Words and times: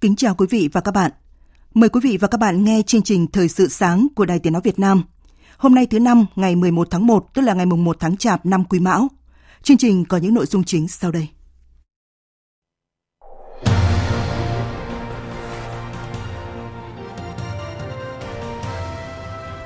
Kính 0.00 0.16
chào 0.16 0.34
quý 0.34 0.46
vị 0.50 0.68
và 0.72 0.80
các 0.80 0.92
bạn. 0.92 1.10
Mời 1.74 1.88
quý 1.88 2.00
vị 2.04 2.16
và 2.20 2.28
các 2.28 2.38
bạn 2.38 2.64
nghe 2.64 2.82
chương 2.86 3.02
trình 3.02 3.26
Thời 3.26 3.48
sự 3.48 3.68
sáng 3.68 4.06
của 4.16 4.24
Đài 4.24 4.38
Tiếng 4.38 4.52
Nói 4.52 4.62
Việt 4.64 4.78
Nam. 4.78 5.02
Hôm 5.56 5.74
nay 5.74 5.86
thứ 5.86 5.98
năm, 5.98 6.26
ngày 6.36 6.56
11 6.56 6.88
tháng 6.90 7.06
1, 7.06 7.34
tức 7.34 7.42
là 7.42 7.54
ngày 7.54 7.66
mùng 7.66 7.84
1 7.84 7.96
tháng 8.00 8.16
Chạp 8.16 8.46
năm 8.46 8.64
Quý 8.64 8.80
Mão. 8.80 9.08
Chương 9.62 9.76
trình 9.76 10.04
có 10.04 10.16
những 10.16 10.34
nội 10.34 10.46
dung 10.46 10.64
chính 10.64 10.88
sau 10.88 11.12
đây. 11.12 11.28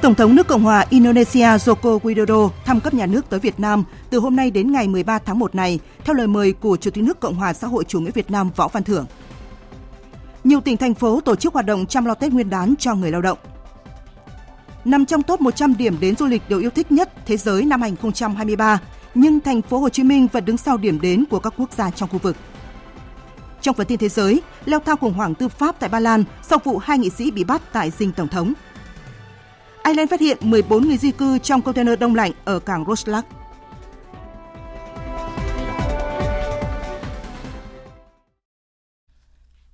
Tổng 0.02 0.14
thống 0.14 0.34
nước 0.34 0.46
Cộng 0.48 0.62
hòa 0.62 0.86
Indonesia 0.90 1.46
Joko 1.46 1.98
Widodo 1.98 2.48
thăm 2.64 2.80
cấp 2.80 2.94
nhà 2.94 3.06
nước 3.06 3.30
tới 3.30 3.40
Việt 3.40 3.60
Nam 3.60 3.84
từ 4.10 4.18
hôm 4.18 4.36
nay 4.36 4.50
đến 4.50 4.72
ngày 4.72 4.88
13 4.88 5.18
tháng 5.18 5.38
1 5.38 5.54
này, 5.54 5.78
theo 6.04 6.14
lời 6.14 6.26
mời 6.26 6.52
của 6.52 6.76
Chủ 6.76 6.90
tịch 6.90 7.04
nước 7.04 7.20
Cộng 7.20 7.34
hòa 7.34 7.52
xã 7.52 7.66
hội 7.66 7.84
chủ 7.88 8.00
nghĩa 8.00 8.10
Việt 8.10 8.30
Nam 8.30 8.50
Võ 8.56 8.68
Văn 8.68 8.82
Thưởng. 8.82 9.06
Nhiều 10.44 10.60
tỉnh 10.60 10.76
thành 10.76 10.94
phố 10.94 11.20
tổ 11.20 11.36
chức 11.36 11.54
hoạt 11.54 11.66
động 11.66 11.86
chăm 11.86 12.04
lo 12.04 12.14
Tết 12.14 12.32
Nguyên 12.32 12.50
đán 12.50 12.74
cho 12.78 12.94
người 12.94 13.10
lao 13.10 13.22
động. 13.22 13.38
Nằm 14.84 15.06
trong 15.06 15.22
top 15.22 15.40
100 15.40 15.76
điểm 15.76 15.96
đến 16.00 16.16
du 16.16 16.26
lịch 16.26 16.42
được 16.48 16.60
yêu 16.60 16.70
thích 16.70 16.92
nhất 16.92 17.12
thế 17.26 17.36
giới 17.36 17.64
năm 17.64 17.80
2023, 17.80 18.80
nhưng 19.14 19.40
thành 19.40 19.62
phố 19.62 19.78
Hồ 19.78 19.88
Chí 19.88 20.02
Minh 20.02 20.28
vẫn 20.32 20.44
đứng 20.44 20.56
sau 20.56 20.76
điểm 20.76 21.00
đến 21.00 21.24
của 21.30 21.38
các 21.38 21.54
quốc 21.56 21.72
gia 21.72 21.90
trong 21.90 22.08
khu 22.08 22.18
vực. 22.18 22.36
Trong 23.60 23.74
phần 23.74 23.86
tin 23.86 23.98
thế 23.98 24.08
giới, 24.08 24.42
leo 24.64 24.80
thang 24.80 24.96
khủng 24.96 25.12
hoảng 25.12 25.34
tư 25.34 25.48
pháp 25.48 25.76
tại 25.80 25.88
Ba 25.90 26.00
Lan 26.00 26.24
sau 26.42 26.58
vụ 26.64 26.78
hai 26.78 26.98
nghị 26.98 27.10
sĩ 27.10 27.30
bị 27.30 27.44
bắt 27.44 27.62
tại 27.72 27.92
dinh 27.98 28.12
tổng 28.12 28.28
thống. 28.28 28.52
Ireland 29.84 30.10
phát 30.10 30.20
hiện 30.20 30.38
14 30.40 30.88
người 30.88 30.96
di 30.96 31.10
cư 31.10 31.38
trong 31.38 31.62
container 31.62 31.98
đông 31.98 32.14
lạnh 32.14 32.32
ở 32.44 32.58
cảng 32.58 32.84
Roslack. 32.88 33.28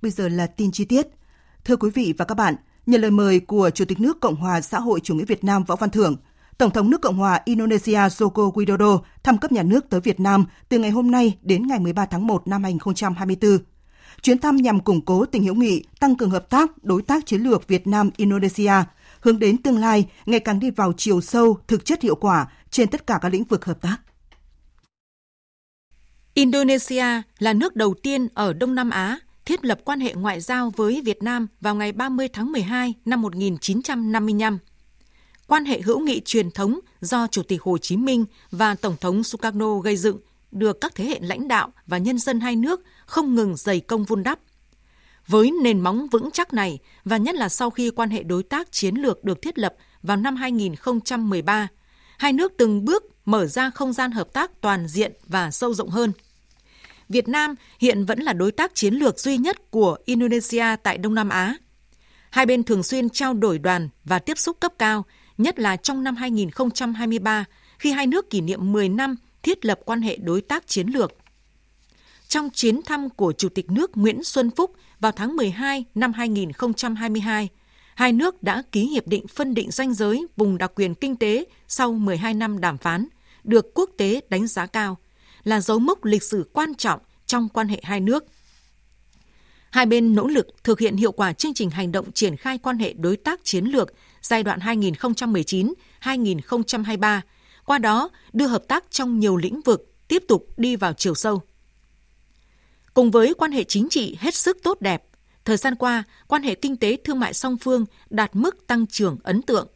Bây 0.01 0.11
giờ 0.11 0.27
là 0.27 0.47
tin 0.47 0.71
chi 0.71 0.85
tiết. 0.85 1.07
Thưa 1.65 1.75
quý 1.75 1.89
vị 1.89 2.13
và 2.17 2.25
các 2.25 2.35
bạn, 2.35 2.55
nhận 2.85 3.01
lời 3.01 3.11
mời 3.11 3.39
của 3.39 3.69
Chủ 3.69 3.85
tịch 3.85 3.99
nước 3.99 4.19
Cộng 4.19 4.35
hòa 4.35 4.61
xã 4.61 4.79
hội 4.79 4.99
chủ 4.99 5.15
nghĩa 5.15 5.25
Việt 5.25 5.43
Nam 5.43 5.63
Võ 5.63 5.75
Văn 5.75 5.89
Thưởng, 5.89 6.15
Tổng 6.57 6.71
thống 6.71 6.89
nước 6.89 7.01
Cộng 7.01 7.17
hòa 7.17 7.41
Indonesia 7.45 7.97
Joko 7.97 8.51
Widodo 8.51 8.99
thăm 9.23 9.37
cấp 9.37 9.51
nhà 9.51 9.63
nước 9.63 9.89
tới 9.89 9.99
Việt 9.99 10.19
Nam 10.19 10.45
từ 10.69 10.79
ngày 10.79 10.91
hôm 10.91 11.11
nay 11.11 11.37
đến 11.41 11.67
ngày 11.67 11.79
13 11.79 12.05
tháng 12.05 12.27
1 12.27 12.47
năm 12.47 12.63
2024. 12.63 13.57
Chuyến 14.21 14.39
thăm 14.39 14.55
nhằm 14.55 14.79
củng 14.79 15.05
cố 15.05 15.25
tình 15.25 15.43
hữu 15.43 15.55
nghị, 15.55 15.83
tăng 15.99 16.15
cường 16.15 16.29
hợp 16.29 16.49
tác, 16.49 16.83
đối 16.83 17.01
tác 17.01 17.25
chiến 17.25 17.41
lược 17.41 17.67
Việt 17.67 17.87
Nam-Indonesia, 17.87 18.73
hướng 19.19 19.39
đến 19.39 19.61
tương 19.61 19.77
lai 19.77 20.09
ngày 20.25 20.39
càng 20.39 20.59
đi 20.59 20.71
vào 20.71 20.93
chiều 20.97 21.21
sâu, 21.21 21.57
thực 21.67 21.85
chất 21.85 22.01
hiệu 22.01 22.15
quả 22.15 22.47
trên 22.69 22.89
tất 22.89 23.07
cả 23.07 23.19
các 23.21 23.29
lĩnh 23.29 23.43
vực 23.43 23.65
hợp 23.65 23.81
tác. 23.81 23.97
Indonesia 26.33 27.05
là 27.39 27.53
nước 27.53 27.75
đầu 27.75 27.93
tiên 28.03 28.27
ở 28.33 28.53
Đông 28.53 28.75
Nam 28.75 28.89
Á 28.89 29.19
thiết 29.49 29.65
lập 29.65 29.79
quan 29.85 29.99
hệ 29.99 30.13
ngoại 30.13 30.41
giao 30.41 30.71
với 30.75 31.01
Việt 31.05 31.23
Nam 31.23 31.47
vào 31.61 31.75
ngày 31.75 31.91
30 31.91 32.27
tháng 32.27 32.51
12 32.51 32.93
năm 33.05 33.21
1955. 33.21 34.57
Quan 35.47 35.65
hệ 35.65 35.81
hữu 35.81 35.99
nghị 35.99 36.21
truyền 36.25 36.51
thống 36.51 36.79
do 37.01 37.27
Chủ 37.27 37.43
tịch 37.43 37.61
Hồ 37.61 37.77
Chí 37.77 37.97
Minh 37.97 38.25
và 38.51 38.75
Tổng 38.75 38.95
thống 39.01 39.23
Sukarno 39.23 39.79
gây 39.79 39.97
dựng 39.97 40.17
được 40.51 40.81
các 40.81 40.95
thế 40.95 41.05
hệ 41.05 41.19
lãnh 41.21 41.47
đạo 41.47 41.69
và 41.87 41.97
nhân 41.97 42.19
dân 42.19 42.39
hai 42.39 42.55
nước 42.55 42.83
không 43.05 43.35
ngừng 43.35 43.55
dày 43.55 43.79
công 43.79 44.03
vun 44.03 44.23
đắp. 44.23 44.39
Với 45.27 45.51
nền 45.63 45.79
móng 45.79 46.07
vững 46.07 46.29
chắc 46.33 46.53
này, 46.53 46.79
và 47.05 47.17
nhất 47.17 47.35
là 47.35 47.49
sau 47.49 47.69
khi 47.69 47.89
quan 47.89 48.09
hệ 48.09 48.23
đối 48.23 48.43
tác 48.43 48.71
chiến 48.71 48.95
lược 48.95 49.23
được 49.23 49.41
thiết 49.41 49.59
lập 49.59 49.75
vào 50.03 50.17
năm 50.17 50.35
2013, 50.35 51.67
hai 52.17 52.33
nước 52.33 52.53
từng 52.57 52.85
bước 52.85 53.03
mở 53.25 53.45
ra 53.45 53.69
không 53.69 53.93
gian 53.93 54.11
hợp 54.11 54.33
tác 54.33 54.61
toàn 54.61 54.87
diện 54.87 55.13
và 55.27 55.51
sâu 55.51 55.73
rộng 55.73 55.89
hơn– 55.89 56.11
Việt 57.09 57.27
Nam 57.27 57.55
hiện 57.79 58.05
vẫn 58.05 58.19
là 58.19 58.33
đối 58.33 58.51
tác 58.51 58.75
chiến 58.75 58.93
lược 58.93 59.19
duy 59.19 59.37
nhất 59.37 59.71
của 59.71 59.97
Indonesia 60.05 60.65
tại 60.83 60.97
Đông 60.97 61.15
Nam 61.15 61.29
Á. 61.29 61.55
Hai 62.29 62.45
bên 62.45 62.63
thường 62.63 62.83
xuyên 62.83 63.09
trao 63.09 63.33
đổi 63.33 63.59
đoàn 63.59 63.89
và 64.03 64.19
tiếp 64.19 64.37
xúc 64.37 64.57
cấp 64.59 64.73
cao, 64.79 65.05
nhất 65.37 65.59
là 65.59 65.75
trong 65.75 66.03
năm 66.03 66.15
2023 66.15 67.45
khi 67.79 67.91
hai 67.91 68.07
nước 68.07 68.29
kỷ 68.29 68.41
niệm 68.41 68.71
10 68.71 68.89
năm 68.89 69.15
thiết 69.43 69.65
lập 69.65 69.79
quan 69.85 70.01
hệ 70.01 70.17
đối 70.17 70.41
tác 70.41 70.67
chiến 70.67 70.87
lược. 70.87 71.11
Trong 72.27 72.49
chuyến 72.53 72.81
thăm 72.81 73.09
của 73.09 73.33
Chủ 73.37 73.49
tịch 73.49 73.71
nước 73.71 73.97
Nguyễn 73.97 74.23
Xuân 74.23 74.51
Phúc 74.51 74.75
vào 74.99 75.11
tháng 75.11 75.35
12 75.35 75.85
năm 75.95 76.13
2022, 76.13 77.49
hai 77.95 78.13
nước 78.13 78.43
đã 78.43 78.63
ký 78.71 78.85
hiệp 78.85 79.07
định 79.07 79.27
phân 79.27 79.53
định 79.53 79.71
danh 79.71 79.93
giới 79.93 80.27
vùng 80.37 80.57
đặc 80.57 80.71
quyền 80.75 80.95
kinh 80.95 81.15
tế 81.15 81.45
sau 81.67 81.93
12 81.93 82.33
năm 82.33 82.61
đàm 82.61 82.77
phán, 82.77 83.07
được 83.43 83.73
quốc 83.73 83.89
tế 83.97 84.21
đánh 84.29 84.47
giá 84.47 84.65
cao– 84.65 84.97
là 85.43 85.61
dấu 85.61 85.79
mốc 85.79 86.05
lịch 86.05 86.23
sử 86.23 86.49
quan 86.53 86.75
trọng 86.75 86.99
trong 87.25 87.49
quan 87.49 87.67
hệ 87.67 87.79
hai 87.83 87.99
nước. 87.99 88.25
Hai 89.71 89.85
bên 89.85 90.15
nỗ 90.15 90.27
lực 90.27 90.47
thực 90.63 90.79
hiện 90.79 90.97
hiệu 90.97 91.11
quả 91.11 91.33
chương 91.33 91.53
trình 91.53 91.69
hành 91.69 91.91
động 91.91 92.11
triển 92.11 92.37
khai 92.37 92.57
quan 92.57 92.77
hệ 92.77 92.93
đối 92.93 93.17
tác 93.17 93.39
chiến 93.43 93.65
lược 93.65 93.93
giai 94.21 94.43
đoạn 94.43 94.59
2019-2023, 94.59 97.21
qua 97.65 97.77
đó 97.77 98.09
đưa 98.33 98.47
hợp 98.47 98.63
tác 98.67 98.83
trong 98.89 99.19
nhiều 99.19 99.37
lĩnh 99.37 99.61
vực 99.61 99.93
tiếp 100.07 100.23
tục 100.27 100.47
đi 100.57 100.75
vào 100.75 100.93
chiều 100.93 101.15
sâu. 101.15 101.41
Cùng 102.93 103.11
với 103.11 103.33
quan 103.33 103.51
hệ 103.51 103.63
chính 103.63 103.89
trị 103.89 104.17
hết 104.19 104.35
sức 104.35 104.57
tốt 104.63 104.81
đẹp, 104.81 105.03
thời 105.45 105.57
gian 105.57 105.75
qua, 105.75 106.03
quan 106.27 106.43
hệ 106.43 106.55
kinh 106.55 106.77
tế 106.77 106.97
thương 107.03 107.19
mại 107.19 107.33
song 107.33 107.57
phương 107.57 107.85
đạt 108.09 108.35
mức 108.35 108.67
tăng 108.67 108.87
trưởng 108.87 109.17
ấn 109.23 109.41
tượng. 109.41 109.67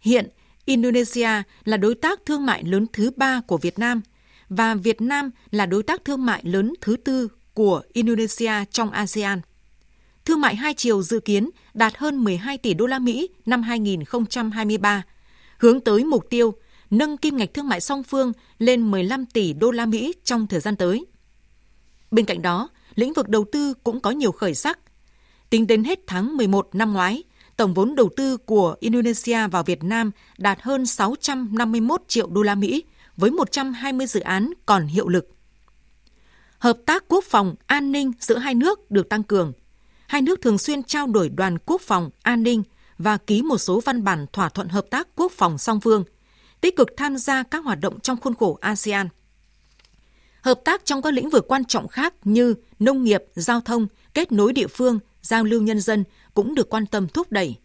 Hiện, 0.00 0.28
Indonesia 0.64 1.30
là 1.64 1.76
đối 1.76 1.94
tác 1.94 2.20
thương 2.26 2.46
mại 2.46 2.64
lớn 2.64 2.86
thứ 2.92 3.10
ba 3.16 3.40
của 3.46 3.56
Việt 3.56 3.78
Nam– 3.78 4.00
và 4.48 4.74
Việt 4.74 5.00
Nam 5.00 5.30
là 5.50 5.66
đối 5.66 5.82
tác 5.82 6.04
thương 6.04 6.26
mại 6.26 6.42
lớn 6.44 6.72
thứ 6.80 6.96
tư 6.96 7.28
của 7.54 7.82
Indonesia 7.92 8.52
trong 8.70 8.90
ASEAN. 8.90 9.40
Thương 10.24 10.40
mại 10.40 10.56
hai 10.56 10.74
chiều 10.74 11.02
dự 11.02 11.20
kiến 11.20 11.50
đạt 11.74 11.96
hơn 11.96 12.24
12 12.24 12.58
tỷ 12.58 12.74
đô 12.74 12.86
la 12.86 12.98
Mỹ 12.98 13.28
năm 13.46 13.62
2023, 13.62 15.02
hướng 15.58 15.80
tới 15.80 16.04
mục 16.04 16.30
tiêu 16.30 16.54
nâng 16.90 17.16
kim 17.16 17.36
ngạch 17.36 17.54
thương 17.54 17.68
mại 17.68 17.80
song 17.80 18.02
phương 18.02 18.32
lên 18.58 18.90
15 18.90 19.26
tỷ 19.26 19.52
đô 19.52 19.70
la 19.70 19.86
Mỹ 19.86 20.14
trong 20.24 20.46
thời 20.46 20.60
gian 20.60 20.76
tới. 20.76 21.06
Bên 22.10 22.24
cạnh 22.24 22.42
đó, 22.42 22.68
lĩnh 22.94 23.12
vực 23.12 23.28
đầu 23.28 23.44
tư 23.52 23.74
cũng 23.84 24.00
có 24.00 24.10
nhiều 24.10 24.32
khởi 24.32 24.54
sắc. 24.54 24.78
Tính 25.50 25.66
đến 25.66 25.84
hết 25.84 25.98
tháng 26.06 26.36
11 26.36 26.68
năm 26.72 26.92
ngoái, 26.92 27.22
tổng 27.56 27.74
vốn 27.74 27.94
đầu 27.94 28.08
tư 28.16 28.36
của 28.36 28.76
Indonesia 28.80 29.46
vào 29.48 29.62
Việt 29.62 29.84
Nam 29.84 30.10
đạt 30.38 30.58
hơn 30.62 30.86
651 30.86 32.02
triệu 32.08 32.26
đô 32.26 32.42
la 32.42 32.54
Mỹ, 32.54 32.84
với 33.18 33.30
120 33.30 34.06
dự 34.06 34.20
án 34.20 34.52
còn 34.66 34.86
hiệu 34.86 35.08
lực. 35.08 35.28
Hợp 36.58 36.78
tác 36.86 37.04
quốc 37.08 37.24
phòng, 37.24 37.54
an 37.66 37.92
ninh 37.92 38.12
giữa 38.20 38.38
hai 38.38 38.54
nước 38.54 38.90
được 38.90 39.08
tăng 39.08 39.22
cường. 39.22 39.52
Hai 40.06 40.22
nước 40.22 40.40
thường 40.42 40.58
xuyên 40.58 40.82
trao 40.82 41.06
đổi 41.06 41.28
đoàn 41.28 41.58
quốc 41.58 41.80
phòng, 41.80 42.10
an 42.22 42.42
ninh 42.42 42.62
và 42.98 43.16
ký 43.16 43.42
một 43.42 43.58
số 43.58 43.80
văn 43.80 44.04
bản 44.04 44.26
thỏa 44.32 44.48
thuận 44.48 44.68
hợp 44.68 44.86
tác 44.90 45.08
quốc 45.16 45.32
phòng 45.32 45.58
song 45.58 45.80
phương, 45.80 46.04
tích 46.60 46.76
cực 46.76 46.88
tham 46.96 47.16
gia 47.16 47.42
các 47.42 47.64
hoạt 47.64 47.80
động 47.80 48.00
trong 48.00 48.20
khuôn 48.20 48.34
khổ 48.34 48.58
ASEAN. 48.60 49.08
Hợp 50.40 50.60
tác 50.64 50.84
trong 50.84 51.02
các 51.02 51.14
lĩnh 51.14 51.30
vực 51.30 51.44
quan 51.48 51.64
trọng 51.64 51.88
khác 51.88 52.14
như 52.24 52.54
nông 52.78 53.04
nghiệp, 53.04 53.24
giao 53.34 53.60
thông, 53.60 53.86
kết 54.14 54.32
nối 54.32 54.52
địa 54.52 54.66
phương, 54.66 54.98
giao 55.22 55.44
lưu 55.44 55.62
nhân 55.62 55.80
dân 55.80 56.04
cũng 56.34 56.54
được 56.54 56.70
quan 56.70 56.86
tâm 56.86 57.08
thúc 57.08 57.32
đẩy. 57.32 57.56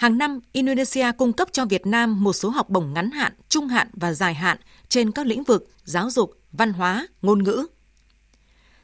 Hàng 0.00 0.18
năm, 0.18 0.40
Indonesia 0.52 1.06
cung 1.18 1.32
cấp 1.32 1.48
cho 1.52 1.64
Việt 1.64 1.86
Nam 1.86 2.24
một 2.24 2.32
số 2.32 2.48
học 2.48 2.70
bổng 2.70 2.92
ngắn 2.92 3.10
hạn, 3.10 3.32
trung 3.48 3.68
hạn 3.68 3.88
và 3.92 4.12
dài 4.12 4.34
hạn 4.34 4.58
trên 4.88 5.12
các 5.12 5.26
lĩnh 5.26 5.44
vực 5.44 5.68
giáo 5.84 6.10
dục, 6.10 6.32
văn 6.52 6.72
hóa, 6.72 7.06
ngôn 7.22 7.44
ngữ. 7.44 7.66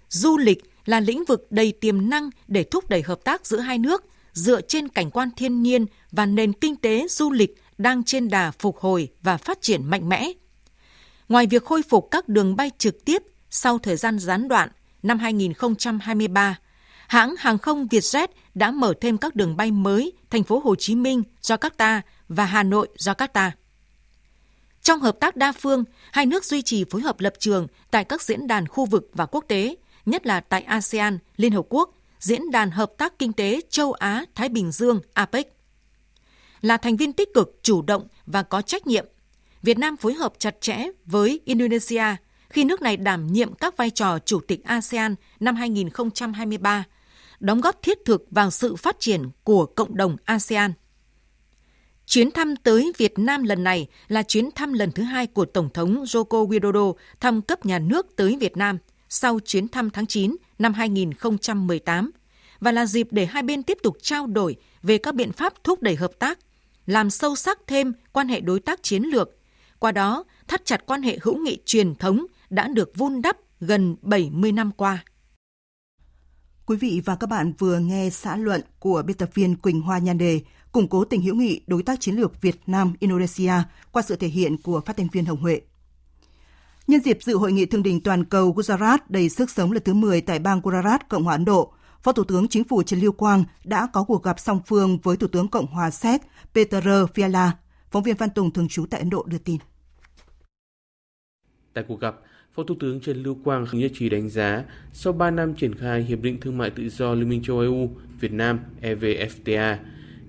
Du 0.08 0.38
lịch 0.38 0.58
là 0.84 1.00
lĩnh 1.00 1.24
vực 1.24 1.46
đầy 1.50 1.72
tiềm 1.72 2.10
năng 2.10 2.30
để 2.48 2.64
thúc 2.64 2.88
đẩy 2.88 3.02
hợp 3.02 3.24
tác 3.24 3.46
giữa 3.46 3.58
hai 3.58 3.78
nước 3.78 4.04
dựa 4.32 4.60
trên 4.60 4.88
cảnh 4.88 5.10
quan 5.10 5.30
thiên 5.36 5.62
nhiên 5.62 5.86
và 6.12 6.26
nền 6.26 6.52
kinh 6.52 6.76
tế 6.76 7.06
du 7.10 7.30
lịch 7.30 7.62
đang 7.78 8.04
trên 8.04 8.28
đà 8.28 8.50
phục 8.50 8.78
hồi 8.78 9.08
và 9.22 9.36
phát 9.36 9.62
triển 9.62 9.84
mạnh 9.84 10.08
mẽ. 10.08 10.32
Ngoài 11.28 11.46
việc 11.46 11.64
khôi 11.64 11.82
phục 11.82 12.08
các 12.10 12.28
đường 12.28 12.56
bay 12.56 12.70
trực 12.78 13.04
tiếp, 13.04 13.22
sau 13.50 13.78
thời 13.78 13.96
gian 13.96 14.18
gián 14.18 14.48
đoạn 14.48 14.68
năm 15.02 15.18
2023, 15.18 16.58
hãng 17.08 17.34
hàng 17.38 17.58
không 17.58 17.86
Vietjet 17.86 18.28
đã 18.56 18.70
mở 18.70 18.94
thêm 19.00 19.18
các 19.18 19.36
đường 19.36 19.56
bay 19.56 19.70
mới 19.70 20.12
thành 20.30 20.44
phố 20.44 20.60
Hồ 20.64 20.74
Chí 20.74 20.94
Minh, 20.94 21.22
Jakarta 21.42 22.00
và 22.28 22.44
Hà 22.44 22.62
Nội, 22.62 22.88
Jakarta. 22.98 23.50
Trong 24.82 25.00
hợp 25.00 25.16
tác 25.20 25.36
đa 25.36 25.52
phương, 25.52 25.84
hai 26.12 26.26
nước 26.26 26.44
duy 26.44 26.62
trì 26.62 26.84
phối 26.90 27.00
hợp 27.00 27.20
lập 27.20 27.32
trường 27.38 27.66
tại 27.90 28.04
các 28.04 28.22
diễn 28.22 28.46
đàn 28.46 28.68
khu 28.68 28.86
vực 28.86 29.10
và 29.14 29.26
quốc 29.26 29.44
tế, 29.48 29.76
nhất 30.06 30.26
là 30.26 30.40
tại 30.40 30.62
ASEAN, 30.62 31.18
Liên 31.36 31.52
Hợp 31.52 31.66
Quốc, 31.68 31.94
Diễn 32.18 32.50
đàn 32.50 32.70
Hợp 32.70 32.92
tác 32.98 33.18
Kinh 33.18 33.32
tế 33.32 33.60
Châu 33.70 33.92
Á-Thái 33.92 34.48
Bình 34.48 34.72
Dương 34.72 35.00
APEC. 35.12 35.56
Là 36.60 36.76
thành 36.76 36.96
viên 36.96 37.12
tích 37.12 37.34
cực, 37.34 37.58
chủ 37.62 37.82
động 37.82 38.08
và 38.26 38.42
có 38.42 38.62
trách 38.62 38.86
nhiệm, 38.86 39.06
Việt 39.62 39.78
Nam 39.78 39.96
phối 39.96 40.14
hợp 40.14 40.32
chặt 40.38 40.60
chẽ 40.60 40.86
với 41.04 41.40
Indonesia 41.44 42.04
khi 42.48 42.64
nước 42.64 42.82
này 42.82 42.96
đảm 42.96 43.26
nhiệm 43.26 43.54
các 43.54 43.76
vai 43.76 43.90
trò 43.90 44.18
chủ 44.18 44.40
tịch 44.40 44.64
ASEAN 44.64 45.14
năm 45.40 45.56
2023, 45.56 46.84
đóng 47.40 47.60
góp 47.60 47.82
thiết 47.82 47.98
thực 48.04 48.26
vào 48.30 48.50
sự 48.50 48.76
phát 48.76 48.96
triển 49.00 49.30
của 49.44 49.66
cộng 49.66 49.96
đồng 49.96 50.16
ASEAN. 50.24 50.72
Chuyến 52.06 52.30
thăm 52.30 52.56
tới 52.56 52.92
Việt 52.96 53.18
Nam 53.18 53.42
lần 53.42 53.64
này 53.64 53.86
là 54.08 54.22
chuyến 54.22 54.50
thăm 54.50 54.72
lần 54.72 54.92
thứ 54.92 55.02
hai 55.02 55.26
của 55.26 55.44
Tổng 55.44 55.70
thống 55.74 56.04
Joko 56.04 56.48
Widodo 56.48 56.94
thăm 57.20 57.42
cấp 57.42 57.66
nhà 57.66 57.78
nước 57.78 58.16
tới 58.16 58.36
Việt 58.40 58.56
Nam 58.56 58.78
sau 59.08 59.38
chuyến 59.44 59.68
thăm 59.68 59.90
tháng 59.90 60.06
9 60.06 60.36
năm 60.58 60.74
2018 60.74 62.10
và 62.60 62.72
là 62.72 62.86
dịp 62.86 63.08
để 63.10 63.26
hai 63.26 63.42
bên 63.42 63.62
tiếp 63.62 63.78
tục 63.82 63.96
trao 64.02 64.26
đổi 64.26 64.56
về 64.82 64.98
các 64.98 65.14
biện 65.14 65.32
pháp 65.32 65.64
thúc 65.64 65.82
đẩy 65.82 65.96
hợp 65.96 66.12
tác, 66.18 66.38
làm 66.86 67.10
sâu 67.10 67.36
sắc 67.36 67.58
thêm 67.66 67.92
quan 68.12 68.28
hệ 68.28 68.40
đối 68.40 68.60
tác 68.60 68.82
chiến 68.82 69.02
lược, 69.02 69.30
qua 69.78 69.92
đó 69.92 70.24
thắt 70.48 70.64
chặt 70.64 70.86
quan 70.86 71.02
hệ 71.02 71.18
hữu 71.22 71.36
nghị 71.38 71.58
truyền 71.64 71.94
thống 71.94 72.26
đã 72.50 72.68
được 72.68 72.96
vun 72.96 73.22
đắp 73.22 73.36
gần 73.60 73.96
70 74.02 74.52
năm 74.52 74.72
qua. 74.72 75.04
Quý 76.66 76.76
vị 76.76 77.02
và 77.04 77.16
các 77.16 77.26
bạn 77.26 77.52
vừa 77.58 77.78
nghe 77.78 78.10
xã 78.10 78.36
luận 78.36 78.60
của 78.78 79.02
biên 79.06 79.16
tập 79.16 79.30
viên 79.34 79.56
Quỳnh 79.56 79.80
Hoa 79.80 79.98
nhan 79.98 80.18
đề 80.18 80.40
củng 80.72 80.88
cố 80.88 81.04
tình 81.04 81.22
hữu 81.22 81.34
nghị 81.34 81.60
đối 81.66 81.82
tác 81.82 82.00
chiến 82.00 82.14
lược 82.14 82.42
Việt 82.42 82.56
Nam 82.66 82.92
Indonesia 83.00 83.52
qua 83.92 84.02
sự 84.02 84.16
thể 84.16 84.28
hiện 84.28 84.62
của 84.62 84.80
phát 84.80 84.96
thanh 84.96 85.08
viên 85.12 85.24
Hồng 85.24 85.40
Huệ. 85.40 85.60
Nhân 86.86 87.00
dịp 87.00 87.18
dự 87.22 87.36
hội 87.36 87.52
nghị 87.52 87.66
thượng 87.66 87.82
đỉnh 87.82 88.00
toàn 88.00 88.24
cầu 88.24 88.54
Gujarat 88.54 88.98
đầy 89.08 89.28
sức 89.28 89.50
sống 89.50 89.72
lần 89.72 89.82
thứ 89.82 89.94
10 89.94 90.20
tại 90.20 90.38
bang 90.38 90.60
Gujarat, 90.60 90.98
Cộng 91.08 91.24
hòa 91.24 91.34
Ấn 91.34 91.44
Độ, 91.44 91.72
Phó 92.02 92.12
Thủ 92.12 92.24
tướng 92.24 92.48
Chính 92.48 92.64
phủ 92.64 92.82
Trần 92.82 93.00
Lưu 93.00 93.12
Quang 93.12 93.44
đã 93.64 93.88
có 93.92 94.04
cuộc 94.04 94.22
gặp 94.22 94.40
song 94.40 94.60
phương 94.66 94.98
với 95.02 95.16
Thủ 95.16 95.26
tướng 95.26 95.48
Cộng 95.48 95.66
hòa 95.66 95.90
Séc 95.90 96.22
Petr 96.54 96.88
Fiala. 96.88 97.50
Phóng 97.90 98.02
viên 98.02 98.16
Văn 98.16 98.30
Tùng 98.30 98.50
thường 98.50 98.68
trú 98.68 98.86
tại 98.86 99.00
Ấn 99.00 99.10
Độ 99.10 99.24
đưa 99.26 99.38
tin. 99.38 99.58
Tại 101.74 101.84
cuộc 101.88 102.00
gặp, 102.00 102.14
Phó 102.56 102.62
Thủ 102.62 102.74
tướng 102.80 103.00
Trần 103.00 103.22
Lưu 103.22 103.36
Quang 103.44 103.66
nhất 103.72 103.90
trí 103.94 104.08
đánh 104.08 104.28
giá 104.28 104.64
sau 104.92 105.12
3 105.12 105.30
năm 105.30 105.54
triển 105.54 105.74
khai 105.74 106.02
Hiệp 106.02 106.22
định 106.22 106.40
Thương 106.40 106.58
mại 106.58 106.70
Tự 106.70 106.88
do 106.88 107.14
Liên 107.14 107.28
minh 107.28 107.42
châu 107.42 107.58
Âu 107.58 107.96
Việt 108.20 108.32
Nam 108.32 108.58
EVFTA, 108.82 109.76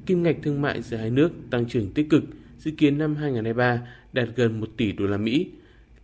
kim 0.05 0.23
ngạch 0.23 0.35
thương 0.43 0.61
mại 0.61 0.81
giữa 0.81 0.97
hai 0.97 1.09
nước 1.09 1.31
tăng 1.49 1.65
trưởng 1.65 1.91
tích 1.91 2.09
cực, 2.09 2.23
dự 2.59 2.71
kiến 2.71 2.97
năm 2.97 3.15
2023 3.15 3.81
đạt 4.13 4.27
gần 4.35 4.59
1 4.59 4.67
tỷ 4.77 4.91
đô 4.91 5.07
la 5.07 5.17
Mỹ. 5.17 5.47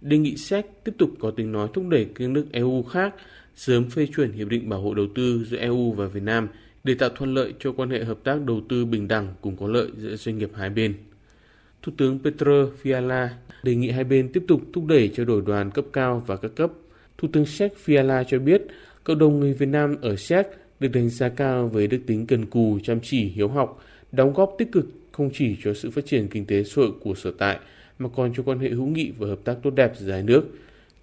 Đề 0.02 0.18
nghị 0.18 0.38
Séc 0.38 0.66
tiếp 0.84 0.92
tục 0.98 1.10
có 1.20 1.31
tiếng 1.31 1.52
nói 1.52 1.68
thúc 1.74 1.88
đẩy 1.90 2.08
các 2.16 2.30
nước 2.30 2.46
EU 2.52 2.84
khác 2.84 3.16
sớm 3.56 3.90
phê 3.90 4.08
chuẩn 4.16 4.31
hiệp 4.31 4.48
định 4.48 4.70
bảo 4.70 4.81
hộ 4.81 4.94
đầu 4.94 5.08
tư 5.16 5.46
giữa 5.50 5.58
EU 5.58 5.92
và 5.92 6.06
Việt 6.06 6.24
Nam 6.24 6.48
để 6.84 6.96
tạo 6.96 7.10
thuận 7.10 7.34
lợi 7.34 7.54
cho 7.60 7.72
quan 7.72 7.90
hệ 7.90 8.04
hợp 8.04 8.18
tác 8.24 8.46
đầu 8.46 8.62
tư 8.70 8.86
bình 8.86 9.08
đẳng 9.08 9.34
cùng 9.42 9.58
có 9.58 9.68
lợi 9.68 9.88
giữa 9.98 10.16
doanh 10.16 10.38
nghiệp 10.38 10.52
hai 10.56 10.70
bên. 10.70 10.94
Thủ 11.83 11.91
tướng 11.97 12.19
Petro 12.19 12.68
Fiala 12.83 13.27
đề 13.63 13.75
nghị 13.75 13.91
hai 13.91 14.03
bên 14.03 14.30
tiếp 14.33 14.44
tục 14.47 14.62
thúc 14.74 14.85
đẩy 14.85 15.07
trao 15.07 15.25
đổi 15.25 15.41
đoàn 15.45 15.71
cấp 15.71 15.85
cao 15.94 16.24
và 16.27 16.35
các 16.35 16.51
cấp. 16.56 16.71
Thủ 17.18 17.27
tướng 17.33 17.45
Séc 17.45 17.74
Fiala 17.85 18.24
cho 18.24 18.39
biết, 18.39 18.62
cộng 19.03 19.19
đồng 19.19 19.39
người 19.39 19.53
Việt 19.53 19.65
Nam 19.65 19.95
ở 20.01 20.15
Séc 20.15 20.47
được 20.80 20.88
đánh 20.88 21.09
giá 21.09 21.30
cao 21.30 21.68
với 21.68 21.88
đức 21.88 22.00
tính 22.07 22.27
cần 22.27 22.45
cù, 22.45 22.80
chăm 22.83 23.00
chỉ, 23.03 23.24
hiếu 23.24 23.47
học, 23.47 23.83
đóng 24.12 24.33
góp 24.33 24.56
tích 24.57 24.71
cực 24.71 24.85
không 25.12 25.30
chỉ 25.33 25.57
cho 25.63 25.74
sự 25.74 25.91
phát 25.91 26.06
triển 26.06 26.27
kinh 26.27 26.45
tế 26.45 26.63
xã 26.63 26.81
hội 26.81 26.91
của 27.01 27.15
sở 27.15 27.31
tại, 27.38 27.59
mà 28.00 28.09
còn 28.15 28.33
cho 28.36 28.44
quan 28.44 28.59
hệ 28.59 28.69
hữu 28.69 28.86
nghị 28.86 29.12
và 29.18 29.27
hợp 29.27 29.39
tác 29.44 29.56
tốt 29.63 29.69
đẹp 29.69 29.94
giữa 29.97 30.12
hai 30.12 30.24
nước. 30.24 30.44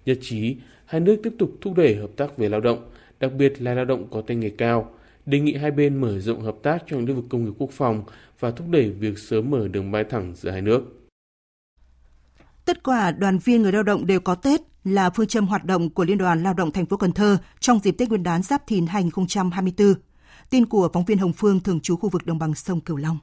Nhất 0.05 0.17
trí, 0.21 0.55
hai 0.85 1.01
nước 1.01 1.19
tiếp 1.23 1.33
tục 1.37 1.51
thúc 1.61 1.77
đẩy 1.77 1.95
hợp 1.95 2.09
tác 2.15 2.37
về 2.37 2.49
lao 2.49 2.61
động, 2.61 2.89
đặc 3.19 3.31
biệt 3.37 3.61
là 3.61 3.73
lao 3.73 3.85
động 3.85 4.07
có 4.11 4.21
tay 4.21 4.37
nghề 4.37 4.49
cao, 4.49 4.95
đề 5.25 5.39
nghị 5.39 5.55
hai 5.55 5.71
bên 5.71 6.01
mở 6.01 6.19
rộng 6.19 6.41
hợp 6.41 6.55
tác 6.63 6.83
trong 6.87 7.05
lĩnh 7.05 7.15
vực 7.15 7.25
công 7.29 7.45
nghiệp 7.45 7.53
quốc 7.57 7.69
phòng 7.71 8.03
và 8.39 8.51
thúc 8.51 8.67
đẩy 8.69 8.89
việc 8.89 9.19
sớm 9.19 9.49
mở 9.49 9.67
đường 9.67 9.91
bay 9.91 10.03
thẳng 10.09 10.33
giữa 10.35 10.51
hai 10.51 10.61
nước. 10.61 10.81
Tất 12.65 12.83
cả 12.83 13.11
đoàn 13.11 13.37
viên 13.37 13.61
người 13.61 13.71
lao 13.71 13.83
động 13.83 14.05
đều 14.05 14.19
có 14.19 14.35
Tết 14.35 14.61
là 14.83 15.09
phương 15.09 15.27
châm 15.27 15.47
hoạt 15.47 15.65
động 15.65 15.89
của 15.89 16.03
Liên 16.03 16.17
đoàn 16.17 16.43
Lao 16.43 16.53
động 16.53 16.71
thành 16.71 16.85
phố 16.85 16.97
Cần 16.97 17.11
Thơ 17.11 17.37
trong 17.59 17.79
dịp 17.79 17.91
Tết 17.91 18.09
Nguyên 18.09 18.23
đán 18.23 18.43
Giáp 18.43 18.67
Thìn 18.67 18.87
2024. 18.87 19.93
Tin 20.49 20.65
của 20.65 20.89
phóng 20.93 21.05
viên 21.05 21.17
Hồng 21.17 21.33
Phương 21.33 21.59
thường 21.59 21.79
trú 21.79 21.95
khu 21.95 22.09
vực 22.09 22.25
đồng 22.25 22.39
bằng 22.39 22.55
sông 22.55 22.81
Cửu 22.81 22.97
Long. 22.97 23.17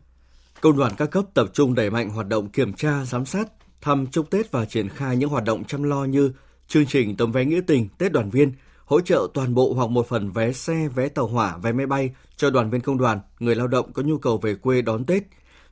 Công 0.61 0.77
đoàn 0.77 0.93
các 0.99 1.11
cấp 1.11 1.25
tập 1.35 1.51
trung 1.53 1.75
đẩy 1.75 1.91
mạnh 1.91 2.11
hoạt 2.11 2.29
động 2.29 2.49
kiểm 2.49 2.73
tra, 2.73 3.05
giám 3.05 3.25
sát, 3.25 3.49
thăm 3.81 4.07
chúc 4.07 4.31
Tết 4.31 4.53
và 4.53 4.65
triển 4.65 4.89
khai 4.89 5.17
những 5.17 5.31
hoạt 5.31 5.45
động 5.45 5.65
chăm 5.65 5.83
lo 5.83 6.05
như 6.05 6.33
chương 6.69 6.87
trình 6.87 7.17
tấm 7.17 7.33
vé 7.33 7.45
nghĩa 7.45 7.61
tình 7.67 7.89
Tết 7.99 8.13
đoàn 8.13 8.31
viên, 8.31 8.53
hỗ 8.89 9.01
trợ 9.01 9.29
toàn 9.35 9.55
bộ 9.55 9.75
hoặc 9.75 9.91
một 9.91 10.09
phần 10.09 10.31
vé 10.31 10.53
xe, 10.53 10.89
vé 10.95 11.09
tàu 11.09 11.27
hỏa, 11.27 11.57
vé 11.57 11.73
máy 11.73 11.87
bay 11.87 12.11
cho 12.37 12.51
đoàn 12.51 12.71
viên 12.71 12.81
công 12.81 12.99
đoàn, 12.99 13.21
người 13.41 13.55
lao 13.55 13.69
động 13.69 13.93
có 13.93 14.03
nhu 14.03 14.19
cầu 14.19 14.39
về 14.39 14.55
quê 14.55 14.83
đón 14.83 15.05
Tết, 15.05 15.23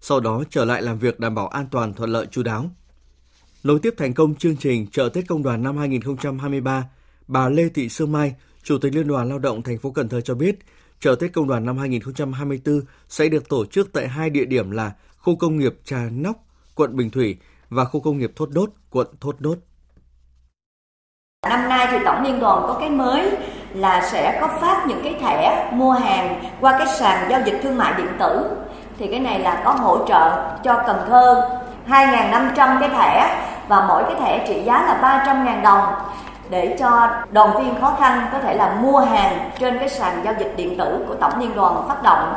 sau 0.01 0.21
đó 0.21 0.45
trở 0.51 0.65
lại 0.65 0.83
làm 0.83 0.99
việc 0.99 1.21
đảm 1.21 1.35
bảo 1.35 1.49
an 1.49 1.67
toàn 1.71 1.95
thuận 1.95 2.11
lợi 2.11 2.27
chú 2.31 2.43
đáo. 2.43 2.71
Nối 3.65 3.79
tiếp 3.79 3.95
thành 3.97 4.15
công 4.15 4.35
chương 4.35 4.57
trình 4.57 4.87
chợ 4.87 5.09
Tết 5.09 5.29
công 5.29 5.43
đoàn 5.43 5.63
năm 5.63 5.77
2023, 5.77 6.89
bà 7.29 7.49
Lê 7.49 7.69
Thị 7.69 7.89
Sương 7.89 8.13
Mai, 8.13 8.35
Chủ 8.63 8.79
tịch 8.79 8.95
Liên 8.95 9.09
đoàn 9.09 9.29
Lao 9.29 9.39
động 9.39 9.63
thành 9.63 9.79
phố 9.79 9.91
Cần 9.91 10.09
Thơ 10.09 10.21
cho 10.21 10.35
biết, 10.35 10.59
chợ 11.01 11.15
Tết 11.15 11.33
công 11.33 11.49
đoàn 11.49 11.65
năm 11.67 11.79
2024 11.79 12.81
sẽ 13.09 13.29
được 13.29 13.49
tổ 13.49 13.67
chức 13.67 13.93
tại 13.93 14.09
hai 14.09 14.31
địa 14.31 14.45
điểm 14.45 14.71
là 14.71 14.97
khu 15.19 15.37
công 15.37 15.59
nghiệp 15.59 15.75
Trà 15.85 16.09
Nóc, 16.13 16.47
quận 16.75 16.97
Bình 16.97 17.11
Thủy 17.11 17.37
và 17.69 17.85
khu 17.85 18.01
công 18.01 18.19
nghiệp 18.19 18.33
Thốt 18.37 18.51
Đốt, 18.51 18.71
quận 18.91 19.07
Thốt 19.21 19.37
Đốt. 19.39 19.59
Năm 21.49 21.69
nay 21.69 21.89
thì 21.91 21.99
tổng 22.05 22.23
liên 22.23 22.41
đoàn 22.41 22.63
có 22.67 22.77
cái 22.81 22.91
mới 22.91 23.37
là 23.75 24.09
sẽ 24.13 24.39
có 24.41 24.49
phát 24.61 24.87
những 24.87 25.01
cái 25.05 25.15
thẻ 25.21 25.69
mua 25.73 25.93
hàng 25.93 26.45
qua 26.61 26.79
cái 26.79 26.87
sàn 26.87 27.31
giao 27.31 27.41
dịch 27.45 27.61
thương 27.63 27.79
mại 27.79 27.93
điện 27.97 28.09
tử. 28.19 28.57
Thì 28.99 29.07
cái 29.07 29.21
này 29.21 29.39
là 29.39 29.63
có 29.65 29.73
hỗ 29.73 30.07
trợ 30.09 30.55
cho 30.65 30.83
Cần 30.87 30.97
Thơ 31.09 31.49
2.500 31.89 32.81
cái 32.81 32.89
thẻ 32.89 33.37
và 33.69 33.87
mỗi 33.89 34.03
cái 34.03 34.15
thẻ 34.21 34.47
trị 34.49 34.63
giá 34.67 34.83
là 34.83 35.23
300.000 35.27 35.63
đồng 35.63 35.95
để 36.51 36.77
cho 36.81 37.09
đoàn 37.31 37.65
viên 37.65 37.81
khó 37.81 37.97
khăn 38.01 38.29
có 38.33 38.39
thể 38.39 38.55
là 38.55 38.79
mua 38.81 38.99
hàng 38.99 39.51
trên 39.59 39.79
cái 39.79 39.89
sàn 39.89 40.23
giao 40.25 40.35
dịch 40.39 40.55
điện 40.57 40.79
tử 40.79 41.05
của 41.09 41.15
Tổng 41.15 41.39
Liên 41.41 41.55
đoàn 41.55 41.89
phát 41.89 42.03
động. 42.03 42.35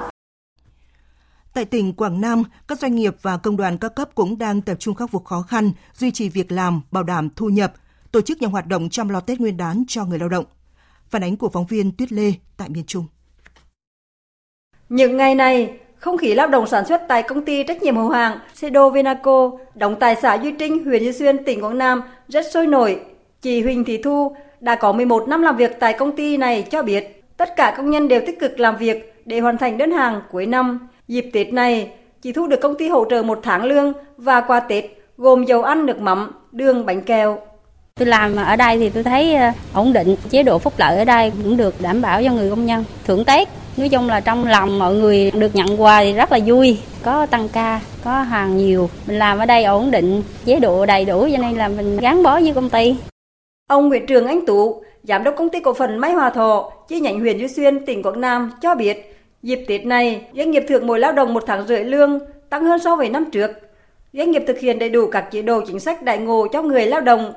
Tại 1.53 1.65
tỉnh 1.65 1.93
Quảng 1.93 2.21
Nam, 2.21 2.43
các 2.67 2.79
doanh 2.79 2.95
nghiệp 2.95 3.15
và 3.21 3.37
công 3.37 3.57
đoàn 3.57 3.77
các 3.77 3.95
cấp 3.95 4.09
cũng 4.15 4.37
đang 4.37 4.61
tập 4.61 4.75
trung 4.79 4.95
khắc 4.95 5.11
phục 5.11 5.25
khó 5.25 5.41
khăn, 5.41 5.71
duy 5.93 6.11
trì 6.11 6.29
việc 6.29 6.51
làm, 6.51 6.81
bảo 6.91 7.03
đảm 7.03 7.29
thu 7.35 7.49
nhập, 7.49 7.71
tổ 8.11 8.21
chức 8.21 8.41
nhiều 8.41 8.49
hoạt 8.49 8.67
động 8.67 8.89
chăm 8.89 9.09
lo 9.09 9.19
Tết 9.19 9.39
Nguyên 9.39 9.57
đán 9.57 9.83
cho 9.87 10.05
người 10.05 10.19
lao 10.19 10.29
động. 10.29 10.45
Phản 11.09 11.23
ánh 11.23 11.37
của 11.37 11.49
phóng 11.49 11.65
viên 11.65 11.91
Tuyết 11.91 12.11
Lê 12.11 12.33
tại 12.57 12.69
miền 12.69 12.83
Trung. 12.85 13.05
Những 14.89 15.17
ngày 15.17 15.35
này, 15.35 15.73
không 15.95 16.17
khí 16.17 16.33
lao 16.33 16.47
động 16.47 16.67
sản 16.67 16.85
xuất 16.85 17.01
tại 17.07 17.23
công 17.23 17.45
ty 17.45 17.63
trách 17.63 17.81
nhiệm 17.81 17.95
hữu 17.95 18.09
hạn 18.09 18.39
Sedo 18.53 18.89
Vinaco 18.89 19.51
đóng 19.75 19.95
tại 19.99 20.15
xã 20.21 20.35
Duy 20.35 20.51
Trinh, 20.59 20.85
huyện 20.85 21.03
Duy 21.03 21.11
Xuyên, 21.11 21.43
tỉnh 21.45 21.63
Quảng 21.63 21.77
Nam 21.77 22.01
rất 22.27 22.45
sôi 22.51 22.67
nổi. 22.67 23.01
Chị 23.41 23.61
Huỳnh 23.61 23.83
Thị 23.83 23.97
Thu 24.03 24.35
đã 24.59 24.75
có 24.75 24.91
11 24.91 25.27
năm 25.27 25.41
làm 25.41 25.57
việc 25.57 25.71
tại 25.79 25.95
công 25.99 26.15
ty 26.15 26.37
này 26.37 26.67
cho 26.71 26.83
biết 26.83 27.19
tất 27.39 27.55
cả 27.55 27.73
công 27.77 27.89
nhân 27.89 28.07
đều 28.07 28.21
tích 28.27 28.39
cực 28.39 28.59
làm 28.59 28.77
việc 28.77 29.13
để 29.25 29.39
hoàn 29.39 29.57
thành 29.57 29.77
đơn 29.77 29.91
hàng 29.91 30.21
cuối 30.31 30.45
năm. 30.45 30.87
Dịp 31.07 31.29
Tết 31.33 31.53
này, 31.53 31.91
chị 32.21 32.31
Thu 32.31 32.47
được 32.47 32.61
công 32.61 32.77
ty 32.77 32.87
hỗ 32.87 33.05
trợ 33.09 33.23
một 33.23 33.39
tháng 33.43 33.63
lương 33.63 33.93
và 34.17 34.41
quà 34.41 34.59
Tết 34.59 34.85
gồm 35.17 35.45
dầu 35.45 35.63
ăn, 35.63 35.85
nước 35.85 36.01
mắm, 36.01 36.31
đường, 36.51 36.85
bánh 36.85 37.01
kẹo. 37.01 37.39
Tôi 37.99 38.07
làm 38.07 38.35
ở 38.35 38.55
đây 38.55 38.77
thì 38.77 38.89
tôi 38.89 39.03
thấy 39.03 39.35
ờ, 39.35 39.51
ổn 39.73 39.93
định, 39.93 40.15
chế 40.29 40.43
độ 40.43 40.59
phúc 40.59 40.73
lợi 40.77 40.97
ở 40.97 41.05
đây 41.05 41.31
cũng 41.43 41.57
được 41.57 41.81
đảm 41.81 42.01
bảo 42.01 42.23
cho 42.23 42.31
người 42.31 42.49
công 42.49 42.65
nhân. 42.65 42.83
Thưởng 43.05 43.25
Tết, 43.25 43.47
nói 43.77 43.89
chung 43.89 44.07
là 44.07 44.19
trong 44.19 44.47
lòng 44.47 44.79
mọi 44.79 44.95
người 44.95 45.31
được 45.31 45.55
nhận 45.55 45.81
quà 45.81 46.03
thì 46.03 46.13
rất 46.13 46.31
là 46.31 46.39
vui, 46.45 46.77
có 47.03 47.25
tăng 47.25 47.49
ca, 47.49 47.79
có 48.03 48.11
hàng 48.11 48.57
nhiều. 48.57 48.89
Mình 49.07 49.19
làm 49.19 49.37
ở 49.37 49.45
đây 49.45 49.63
ổn 49.63 49.91
định, 49.91 50.23
chế 50.45 50.59
độ 50.59 50.85
đầy 50.85 51.05
đủ 51.05 51.27
cho 51.31 51.37
nên 51.37 51.55
là 51.55 51.67
mình 51.67 51.97
gắn 51.97 52.23
bó 52.23 52.39
với 52.39 52.53
công 52.55 52.69
ty. 52.69 52.95
Ông 53.67 53.89
Nguyễn 53.89 54.05
Trường 54.05 54.27
Anh 54.27 54.45
Tú, 54.45 54.83
giám 55.03 55.23
đốc 55.23 55.35
công 55.37 55.49
ty 55.49 55.59
cổ 55.59 55.73
phần 55.73 55.97
máy 55.97 56.11
Hòa 56.11 56.29
Thọ, 56.29 56.71
chi 56.87 56.99
nhánh 56.99 57.19
huyện 57.19 57.37
Duy 57.37 57.47
Xuyên, 57.47 57.85
tỉnh 57.85 58.03
Quảng 58.03 58.21
Nam 58.21 58.51
cho 58.61 58.75
biết, 58.75 59.19
dịp 59.43 59.65
Tết 59.67 59.85
này, 59.85 60.21
doanh 60.35 60.51
nghiệp 60.51 60.63
thưởng 60.69 60.87
mỗi 60.87 60.99
lao 60.99 61.11
động 61.11 61.33
một 61.33 61.43
tháng 61.47 61.67
rưỡi 61.67 61.83
lương, 61.83 62.19
tăng 62.49 62.65
hơn 62.65 62.79
so 62.79 62.95
với 62.95 63.09
năm 63.09 63.25
trước. 63.31 63.51
Doanh 64.13 64.31
nghiệp 64.31 64.43
thực 64.47 64.59
hiện 64.59 64.79
đầy 64.79 64.89
đủ 64.89 65.07
các 65.11 65.31
chế 65.31 65.41
độ 65.41 65.61
chính 65.67 65.79
sách 65.79 66.03
đại 66.03 66.17
ngộ 66.17 66.47
cho 66.53 66.61
người 66.61 66.85
lao 66.85 67.01
động, 67.01 67.33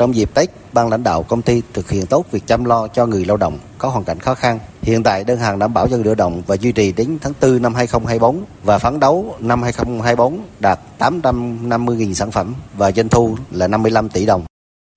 trong 0.00 0.14
dịp 0.14 0.34
Tết, 0.34 0.50
ban 0.72 0.90
lãnh 0.90 1.02
đạo 1.02 1.22
công 1.22 1.42
ty 1.42 1.62
thực 1.72 1.90
hiện 1.90 2.06
tốt 2.06 2.24
việc 2.30 2.46
chăm 2.46 2.64
lo 2.64 2.88
cho 2.88 3.06
người 3.06 3.24
lao 3.24 3.36
động 3.36 3.58
có 3.78 3.88
hoàn 3.88 4.04
cảnh 4.04 4.18
khó 4.18 4.34
khăn. 4.34 4.58
Hiện 4.82 5.02
tại 5.02 5.24
đơn 5.24 5.38
hàng 5.38 5.58
đảm 5.58 5.74
bảo 5.74 5.88
cho 5.88 5.96
người 5.96 6.04
lao 6.04 6.14
động 6.14 6.42
và 6.46 6.56
duy 6.56 6.72
trì 6.72 6.92
đến 6.92 7.18
tháng 7.22 7.32
4 7.42 7.62
năm 7.62 7.74
2024 7.74 8.44
và 8.64 8.78
phấn 8.78 9.00
đấu 9.00 9.34
năm 9.38 9.62
2024 9.62 10.38
đạt 10.60 10.78
850.000 10.98 12.12
sản 12.12 12.30
phẩm 12.30 12.54
và 12.76 12.92
doanh 12.92 13.08
thu 13.08 13.36
là 13.50 13.68
55 13.68 14.08
tỷ 14.08 14.26
đồng. 14.26 14.44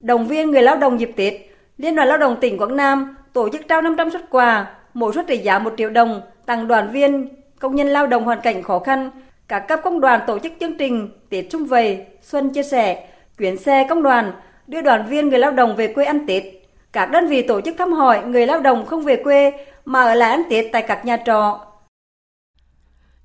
đồng 0.03 0.27
viên 0.27 0.51
người 0.51 0.62
lao 0.62 0.77
động 0.77 1.00
dịp 1.00 1.12
Tết, 1.15 1.33
Liên 1.77 1.95
đoàn 1.95 2.07
Lao 2.07 2.17
động 2.17 2.38
tỉnh 2.41 2.57
Quảng 2.57 2.77
Nam 2.77 3.15
tổ 3.33 3.50
chức 3.50 3.62
trao 3.69 3.81
500 3.81 4.12
xuất 4.12 4.29
quà, 4.29 4.75
mỗi 4.93 5.13
suất 5.13 5.27
trị 5.27 5.38
giá 5.38 5.60
1 5.60 5.74
triệu 5.77 5.89
đồng 5.89 6.22
tặng 6.45 6.67
đoàn 6.67 6.91
viên, 6.91 7.27
công 7.60 7.75
nhân 7.75 7.88
lao 7.88 8.07
động 8.07 8.24
hoàn 8.24 8.41
cảnh 8.41 8.63
khó 8.63 8.79
khăn. 8.79 9.12
Các 9.48 9.60
cấp 9.60 9.79
công 9.83 10.01
đoàn 10.01 10.22
tổ 10.27 10.39
chức 10.39 10.53
chương 10.60 10.77
trình 10.77 11.10
Tết 11.29 11.45
Trung 11.51 11.65
Vầy, 11.65 12.05
Xuân 12.22 12.53
chia 12.53 12.63
sẻ, 12.63 13.07
chuyển 13.38 13.57
xe 13.57 13.88
công 13.89 14.03
đoàn, 14.03 14.33
đưa 14.67 14.82
đoàn 14.82 15.08
viên 15.10 15.29
người 15.29 15.39
lao 15.39 15.51
động 15.51 15.75
về 15.75 15.93
quê 15.93 16.05
ăn 16.05 16.27
Tết. 16.27 16.43
Các 16.91 17.05
đơn 17.05 17.27
vị 17.27 17.41
tổ 17.48 17.62
chức 17.62 17.75
thăm 17.77 17.93
hỏi 17.93 18.24
người 18.25 18.48
lao 18.48 18.60
động 18.60 18.86
không 18.86 19.03
về 19.03 19.22
quê 19.24 19.51
mà 19.86 20.03
ở 20.03 20.15
lại 20.15 20.32
ăn 20.32 20.43
Tết 20.50 20.65
tại 20.72 20.86
các 20.88 21.05
nhà 21.05 21.17
trọ. 21.25 21.60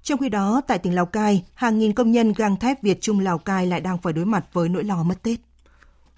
Trong 0.03 0.19
khi 0.19 0.29
đó, 0.29 0.61
tại 0.67 0.79
tỉnh 0.79 0.95
Lào 0.95 1.07
Cai, 1.07 1.45
hàng 1.55 1.79
nghìn 1.79 1.93
công 1.93 2.13
nhân 2.13 2.33
gang 2.37 2.57
thép 2.57 2.83
Việt 2.83 3.01
Trung 3.01 3.21
Lào 3.21 3.39
Cai 3.39 3.67
lại 3.67 3.81
đang 3.81 3.99
phải 3.99 4.13
đối 4.13 4.25
mặt 4.25 4.45
với 4.53 4.69
nỗi 4.69 4.85
lo 4.85 5.03
mất 5.03 5.23
Tết. 5.23 5.39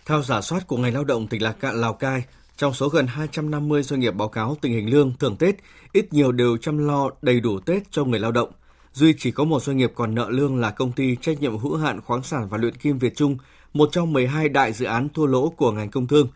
Theo 0.06 0.22
giả 0.22 0.40
soát 0.40 0.66
của 0.66 0.76
ngành 0.76 0.94
lao 0.94 1.04
động 1.04 1.26
tỉnh 1.26 1.42
Lạc 1.42 1.56
Cạn 1.60 1.80
Lào 1.80 1.92
Cai, 1.92 2.22
trong 2.56 2.74
số 2.74 2.88
gần 2.88 3.06
250 3.06 3.82
doanh 3.82 4.00
nghiệp 4.00 4.10
báo 4.10 4.28
cáo 4.28 4.56
tình 4.60 4.72
hình 4.72 4.90
lương 4.90 5.12
thưởng 5.18 5.36
Tết, 5.36 5.54
ít 5.92 6.12
nhiều 6.12 6.32
đều 6.32 6.56
chăm 6.56 6.78
lo 6.78 7.10
đầy 7.22 7.40
đủ 7.40 7.60
Tết 7.60 7.82
cho 7.90 8.04
người 8.04 8.20
lao 8.20 8.32
động. 8.32 8.52
Duy 8.92 9.14
chỉ 9.18 9.30
có 9.30 9.44
một 9.44 9.62
doanh 9.62 9.76
nghiệp 9.76 9.92
còn 9.94 10.14
nợ 10.14 10.26
lương 10.30 10.60
là 10.60 10.70
công 10.70 10.92
ty 10.92 11.16
trách 11.16 11.40
nhiệm 11.40 11.58
hữu 11.58 11.76
hạn 11.76 12.00
khoáng 12.00 12.22
sản 12.22 12.48
và 12.48 12.58
luyện 12.58 12.74
kim 12.74 12.98
Việt 12.98 13.16
Trung, 13.16 13.36
một 13.72 13.88
trong 13.92 14.12
12 14.12 14.48
đại 14.48 14.72
dự 14.72 14.86
án 14.86 15.08
thua 15.08 15.26
lỗ 15.26 15.50
của 15.50 15.72
ngành 15.72 15.90
công 15.90 16.06
thương. 16.06 16.28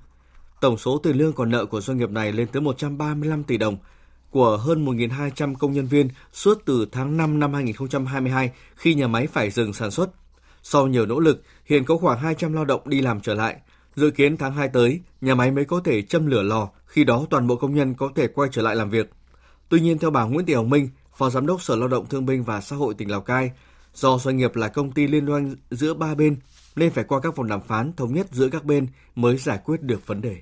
Tổng 0.60 0.78
số 0.78 0.98
tiền 0.98 1.16
lương 1.16 1.32
còn 1.32 1.50
nợ 1.50 1.66
của 1.66 1.80
doanh 1.80 1.98
nghiệp 1.98 2.10
này 2.10 2.32
lên 2.32 2.48
tới 2.52 2.62
135 2.62 3.44
tỷ 3.44 3.58
đồng 3.58 3.76
của 4.30 4.56
hơn 4.56 4.86
1.200 4.86 5.54
công 5.54 5.72
nhân 5.72 5.86
viên 5.86 6.08
suốt 6.32 6.62
từ 6.64 6.86
tháng 6.92 7.16
5 7.16 7.40
năm 7.40 7.54
2022 7.54 8.50
khi 8.74 8.94
nhà 8.94 9.06
máy 9.06 9.26
phải 9.26 9.50
dừng 9.50 9.72
sản 9.72 9.90
xuất. 9.90 10.10
Sau 10.62 10.86
nhiều 10.86 11.06
nỗ 11.06 11.20
lực, 11.20 11.42
hiện 11.64 11.84
có 11.84 11.96
khoảng 11.96 12.18
200 12.18 12.52
lao 12.52 12.64
động 12.64 12.80
đi 12.84 13.00
làm 13.00 13.20
trở 13.20 13.34
lại. 13.34 13.56
Dự 13.96 14.10
kiến 14.10 14.36
tháng 14.36 14.54
2 14.54 14.68
tới, 14.68 15.00
nhà 15.20 15.34
máy 15.34 15.50
mới 15.50 15.64
có 15.64 15.80
thể 15.84 16.02
châm 16.02 16.26
lửa 16.26 16.42
lò, 16.42 16.68
khi 16.86 17.04
đó 17.04 17.26
toàn 17.30 17.46
bộ 17.46 17.56
công 17.56 17.74
nhân 17.74 17.94
có 17.94 18.10
thể 18.14 18.28
quay 18.28 18.48
trở 18.52 18.62
lại 18.62 18.76
làm 18.76 18.90
việc. 18.90 19.10
Tuy 19.68 19.80
nhiên, 19.80 19.98
theo 19.98 20.10
bà 20.10 20.24
Nguyễn 20.24 20.46
Thị 20.46 20.54
Hồng 20.54 20.70
Minh, 20.70 20.88
Phó 21.16 21.30
Giám 21.30 21.46
đốc 21.46 21.62
Sở 21.62 21.76
Lao 21.76 21.88
động 21.88 22.06
Thương 22.06 22.26
binh 22.26 22.44
và 22.44 22.60
Xã 22.60 22.76
hội 22.76 22.94
tỉnh 22.94 23.10
Lào 23.10 23.20
Cai, 23.20 23.50
do 23.94 24.18
doanh 24.18 24.36
nghiệp 24.36 24.56
là 24.56 24.68
công 24.68 24.92
ty 24.92 25.06
liên 25.06 25.26
doanh 25.26 25.54
giữa 25.70 25.94
ba 25.94 26.14
bên 26.14 26.36
nên 26.76 26.92
phải 26.92 27.04
qua 27.04 27.20
các 27.20 27.36
vòng 27.36 27.48
đàm 27.48 27.60
phán 27.60 27.92
thống 27.92 28.14
nhất 28.14 28.26
giữa 28.30 28.48
các 28.48 28.64
bên 28.64 28.86
mới 29.14 29.36
giải 29.36 29.58
quyết 29.64 29.82
được 29.82 30.06
vấn 30.06 30.20
đề. 30.20 30.36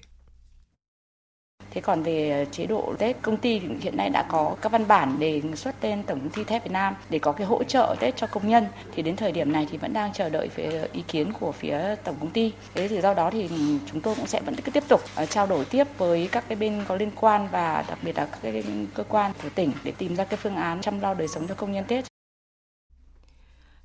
Thế 1.70 1.80
còn 1.80 2.02
về 2.02 2.46
chế 2.50 2.66
độ 2.66 2.94
Tết, 2.98 3.22
công 3.22 3.36
ty 3.36 3.58
hiện 3.58 3.96
nay 3.96 4.10
đã 4.10 4.26
có 4.28 4.56
các 4.62 4.72
văn 4.72 4.88
bản 4.88 5.18
đề 5.18 5.42
xuất 5.56 5.84
lên 5.84 6.02
Tổng 6.02 6.20
công 6.20 6.30
ty 6.30 6.44
thép 6.44 6.64
Việt 6.64 6.70
Nam 6.72 6.94
để 7.10 7.18
có 7.18 7.32
cái 7.32 7.46
hỗ 7.46 7.64
trợ 7.64 7.96
Tết 8.00 8.16
cho 8.16 8.26
công 8.26 8.48
nhân. 8.48 8.66
Thì 8.94 9.02
đến 9.02 9.16
thời 9.16 9.32
điểm 9.32 9.52
này 9.52 9.68
thì 9.70 9.78
vẫn 9.78 9.92
đang 9.92 10.12
chờ 10.12 10.28
đợi 10.28 10.48
phía 10.48 10.86
ý 10.92 11.02
kiến 11.08 11.32
của 11.40 11.52
phía 11.52 11.96
tổng 12.04 12.16
công 12.20 12.30
ty. 12.30 12.52
Thế 12.74 12.88
thì 12.88 13.00
do 13.00 13.14
đó 13.14 13.30
thì 13.30 13.48
chúng 13.92 14.00
tôi 14.00 14.14
cũng 14.14 14.26
sẽ 14.26 14.40
vẫn 14.40 14.54
cứ 14.64 14.70
tiếp 14.70 14.82
tục 14.88 15.00
ờ, 15.14 15.26
trao 15.26 15.46
đổi 15.46 15.64
tiếp 15.64 15.84
với 15.98 16.28
các 16.32 16.44
cái 16.48 16.56
bên 16.56 16.84
có 16.88 16.96
liên 16.96 17.10
quan 17.20 17.48
và 17.52 17.84
đặc 17.88 17.98
biệt 18.02 18.16
là 18.16 18.26
các 18.26 18.38
cái 18.42 18.64
cơ 18.94 19.04
quan 19.04 19.32
của 19.42 19.48
tỉnh 19.54 19.72
để 19.84 19.92
tìm 19.98 20.16
ra 20.16 20.24
cái 20.24 20.36
phương 20.36 20.56
án 20.56 20.80
chăm 20.80 21.00
lo 21.00 21.14
đời 21.14 21.28
sống 21.28 21.46
cho 21.48 21.54
công 21.54 21.72
nhân 21.72 21.84
Tết. 21.88 22.04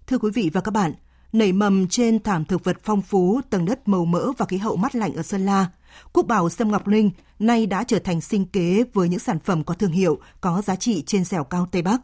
Thưa 0.08 0.18
quý 0.18 0.30
vị 0.34 0.50
và 0.54 0.62
các 0.62 0.72
bạn, 0.72 0.94
nảy 1.34 1.51
mầm 1.51 1.88
trên 1.88 2.24
thảm 2.24 2.46
thực 2.46 2.63
vật 2.63 2.77
phong 2.84 3.01
phú, 3.01 3.41
tầng 3.50 3.65
đất 3.65 3.88
màu 3.88 4.05
mỡ 4.05 4.31
và 4.38 4.46
khí 4.46 4.57
hậu 4.57 4.75
mát 4.75 4.96
lạnh 4.96 5.15
ở 5.15 5.24
Sơn 5.24 5.46
La, 5.46 5.67
Quốc 6.13 6.25
bảo 6.25 6.50
Sâm 6.50 6.72
Ngọc 6.72 6.88
Linh 6.88 7.12
nay 7.39 7.65
đã 7.65 7.84
trở 7.84 8.00
thành 8.00 8.22
sinh 8.22 8.46
kế 8.46 8.84
với 8.93 9.10
những 9.10 9.19
sản 9.19 9.39
phẩm 9.39 9.63
có 9.63 9.74
thương 9.74 9.91
hiệu, 9.91 10.19
có 10.41 10.62
giá 10.62 10.75
trị 10.75 11.03
trên 11.05 11.24
dẻo 11.24 11.43
cao 11.43 11.67
Tây 11.72 11.81
Bắc. 11.81 12.01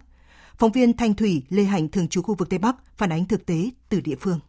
Phóng 0.57 0.71
viên 0.71 0.97
Thanh 0.97 1.13
Thủy, 1.13 1.43
Lê 1.49 1.63
Hành 1.63 1.89
thường 1.89 2.07
trú 2.07 2.21
khu 2.21 2.35
vực 2.35 2.49
Tây 2.49 2.59
Bắc 2.59 2.75
phản 2.97 3.11
ánh 3.11 3.25
thực 3.25 3.45
tế 3.45 3.69
từ 3.89 4.01
địa 4.01 4.15
phương. 4.19 4.39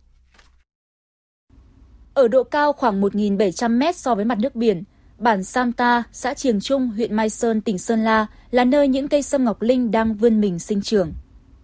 Ở 2.14 2.28
độ 2.28 2.44
cao 2.44 2.72
khoảng 2.72 3.00
1.700 3.00 3.78
mét 3.78 3.96
so 3.96 4.14
với 4.14 4.24
mặt 4.24 4.38
nước 4.38 4.54
biển, 4.54 4.84
bản 5.18 5.44
Samta, 5.44 6.02
xã 6.12 6.34
Triềng 6.34 6.60
Trung, 6.60 6.90
huyện 6.90 7.16
Mai 7.16 7.30
Sơn, 7.30 7.60
tỉnh 7.60 7.78
Sơn 7.78 8.04
La 8.04 8.26
là 8.50 8.64
nơi 8.64 8.88
những 8.88 9.08
cây 9.08 9.22
sâm 9.22 9.44
ngọc 9.44 9.62
linh 9.62 9.90
đang 9.90 10.14
vươn 10.14 10.40
mình 10.40 10.58
sinh 10.58 10.82
trưởng. 10.82 11.12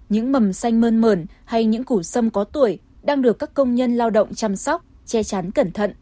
Những 0.09 0.33
mầm 0.33 0.53
xanh 0.53 0.81
mơn 0.81 1.01
mởn 1.01 1.27
hay 1.45 1.65
những 1.65 1.85
củ 1.85 2.03
sâm 2.03 2.31
có 2.31 2.45
tuổi 2.45 2.79
đang 3.03 3.23
được 3.23 3.39
các 3.39 3.55
công 3.55 3.75
nhân 3.75 3.97
lao 3.97 4.11
động 4.11 4.35
chăm 4.35 4.57
sóc, 4.57 4.85
che 5.07 5.23
chắn 5.23 5.51
cẩn 5.51 5.73
thận 5.73 5.93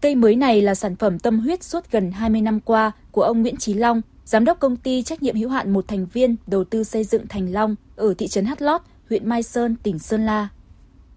Cây 0.00 0.14
mới 0.14 0.36
này 0.36 0.62
là 0.62 0.74
sản 0.74 0.96
phẩm 0.96 1.18
tâm 1.18 1.38
huyết 1.38 1.62
suốt 1.62 1.90
gần 1.90 2.10
20 2.10 2.40
năm 2.40 2.60
qua 2.60 2.92
của 3.10 3.22
ông 3.22 3.42
Nguyễn 3.42 3.56
Chí 3.56 3.74
Long, 3.74 4.02
giám 4.24 4.44
đốc 4.44 4.60
công 4.60 4.76
ty 4.76 5.02
trách 5.02 5.22
nhiệm 5.22 5.36
hữu 5.36 5.48
hạn 5.48 5.72
một 5.72 5.88
thành 5.88 6.06
viên 6.12 6.36
đầu 6.46 6.64
tư 6.64 6.84
xây 6.84 7.04
dựng 7.04 7.26
Thành 7.28 7.52
Long 7.52 7.76
ở 7.96 8.14
thị 8.18 8.28
trấn 8.28 8.44
Hát 8.44 8.62
Lót, 8.62 8.80
huyện 9.08 9.28
Mai 9.28 9.42
Sơn, 9.42 9.76
tỉnh 9.82 9.98
Sơn 9.98 10.26
La. 10.26 10.48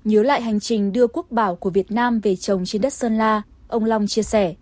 Nhớ 0.04 0.24
lại 0.24 0.42
hành 0.42 0.60
trình 0.60 0.94
đưa 0.94 1.08
quốc 1.08 1.32
bảo 1.32 1.56
của 1.56 1.70
Việt 1.70 1.92
Nam 1.92 2.20
về 2.20 2.36
trồng 2.36 2.66
trên 2.66 2.82
đất 2.82 2.94
Sơn 2.94 3.18
La, 3.18 3.42
ông 3.68 3.86
Long 3.86 4.08
chia 4.08 4.24
sẻ. 4.24 4.56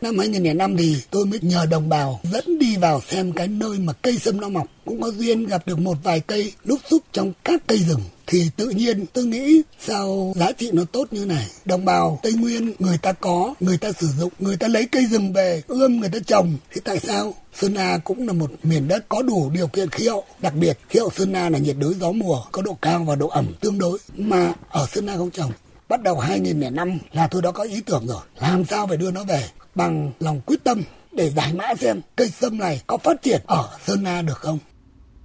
Năm 0.00 0.18
2005 0.18 0.76
thì 0.76 0.96
tôi 1.10 1.26
mới 1.26 1.38
nhờ 1.42 1.66
đồng 1.66 1.88
bào 1.88 2.20
dẫn 2.32 2.58
đi 2.58 2.76
vào 2.76 3.00
xem 3.08 3.32
cái 3.32 3.48
nơi 3.48 3.78
mà 3.78 3.92
cây 3.92 4.18
sâm 4.18 4.40
nó 4.40 4.48
mọc. 4.48 4.66
Cũng 4.84 5.00
có 5.00 5.08
duyên 5.08 5.46
gặp 5.46 5.66
được 5.66 5.78
một 5.78 5.96
vài 6.02 6.20
cây 6.20 6.52
lúc 6.64 6.78
xúc 6.90 7.02
trong 7.12 7.32
các 7.44 7.62
cây 7.66 7.78
rừng. 7.78 8.00
Thì 8.26 8.50
tự 8.56 8.68
nhiên 8.68 9.06
tôi 9.12 9.24
nghĩ 9.24 9.62
sao 9.80 10.32
giá 10.36 10.52
trị 10.52 10.70
nó 10.72 10.84
tốt 10.92 11.08
như 11.10 11.24
này. 11.24 11.46
Đồng 11.64 11.84
bào 11.84 12.20
tây 12.22 12.32
nguyên 12.32 12.72
người 12.78 12.98
ta 12.98 13.12
có 13.12 13.54
người 13.60 13.78
ta 13.78 13.92
sử 13.92 14.06
dụng 14.18 14.32
người 14.38 14.56
ta 14.56 14.68
lấy 14.68 14.86
cây 14.86 15.06
rừng 15.06 15.32
về 15.32 15.62
ươm 15.68 16.00
người 16.00 16.08
ta 16.08 16.18
trồng. 16.26 16.54
Thì 16.74 16.80
tại 16.84 17.00
sao? 17.00 17.34
Sơn 17.54 17.74
La 17.74 17.98
cũng 17.98 18.26
là 18.26 18.32
một 18.32 18.50
miền 18.62 18.88
đất 18.88 19.08
có 19.08 19.22
đủ 19.22 19.50
điều 19.54 19.66
kiện 19.66 19.90
khí 19.90 20.08
hậu, 20.08 20.24
đặc 20.38 20.54
biệt 20.54 20.78
khí 20.88 20.98
hậu 20.98 21.10
Sơn 21.10 21.32
La 21.32 21.48
là 21.48 21.58
nhiệt 21.58 21.76
đới 21.78 21.94
gió 22.00 22.12
mùa, 22.12 22.42
có 22.52 22.62
độ 22.62 22.76
cao 22.82 23.04
và 23.04 23.14
độ 23.14 23.28
ẩm 23.28 23.46
tương 23.60 23.78
đối. 23.78 23.98
Mà 24.16 24.52
ở 24.68 24.86
Sơn 24.92 25.06
La 25.06 25.16
không 25.16 25.30
trồng. 25.30 25.52
Bắt 25.88 26.02
đầu 26.02 26.18
2005 26.18 26.98
là 27.12 27.26
tôi 27.26 27.42
đã 27.42 27.50
có 27.50 27.62
ý 27.62 27.80
tưởng 27.80 28.06
rồi, 28.06 28.20
làm 28.40 28.64
sao 28.64 28.86
phải 28.86 28.96
đưa 28.96 29.10
nó 29.10 29.24
về? 29.24 29.48
Bằng 29.74 30.12
lòng 30.20 30.40
quyết 30.46 30.64
tâm 30.64 30.82
để 31.12 31.30
giải 31.30 31.52
mã 31.54 31.74
xem 31.74 32.00
cây 32.16 32.28
sâm 32.28 32.58
này 32.58 32.82
có 32.86 32.96
phát 32.96 33.22
triển 33.22 33.40
ở 33.46 33.68
Sơn 33.86 34.02
La 34.04 34.22
được 34.22 34.36
không. 34.36 34.58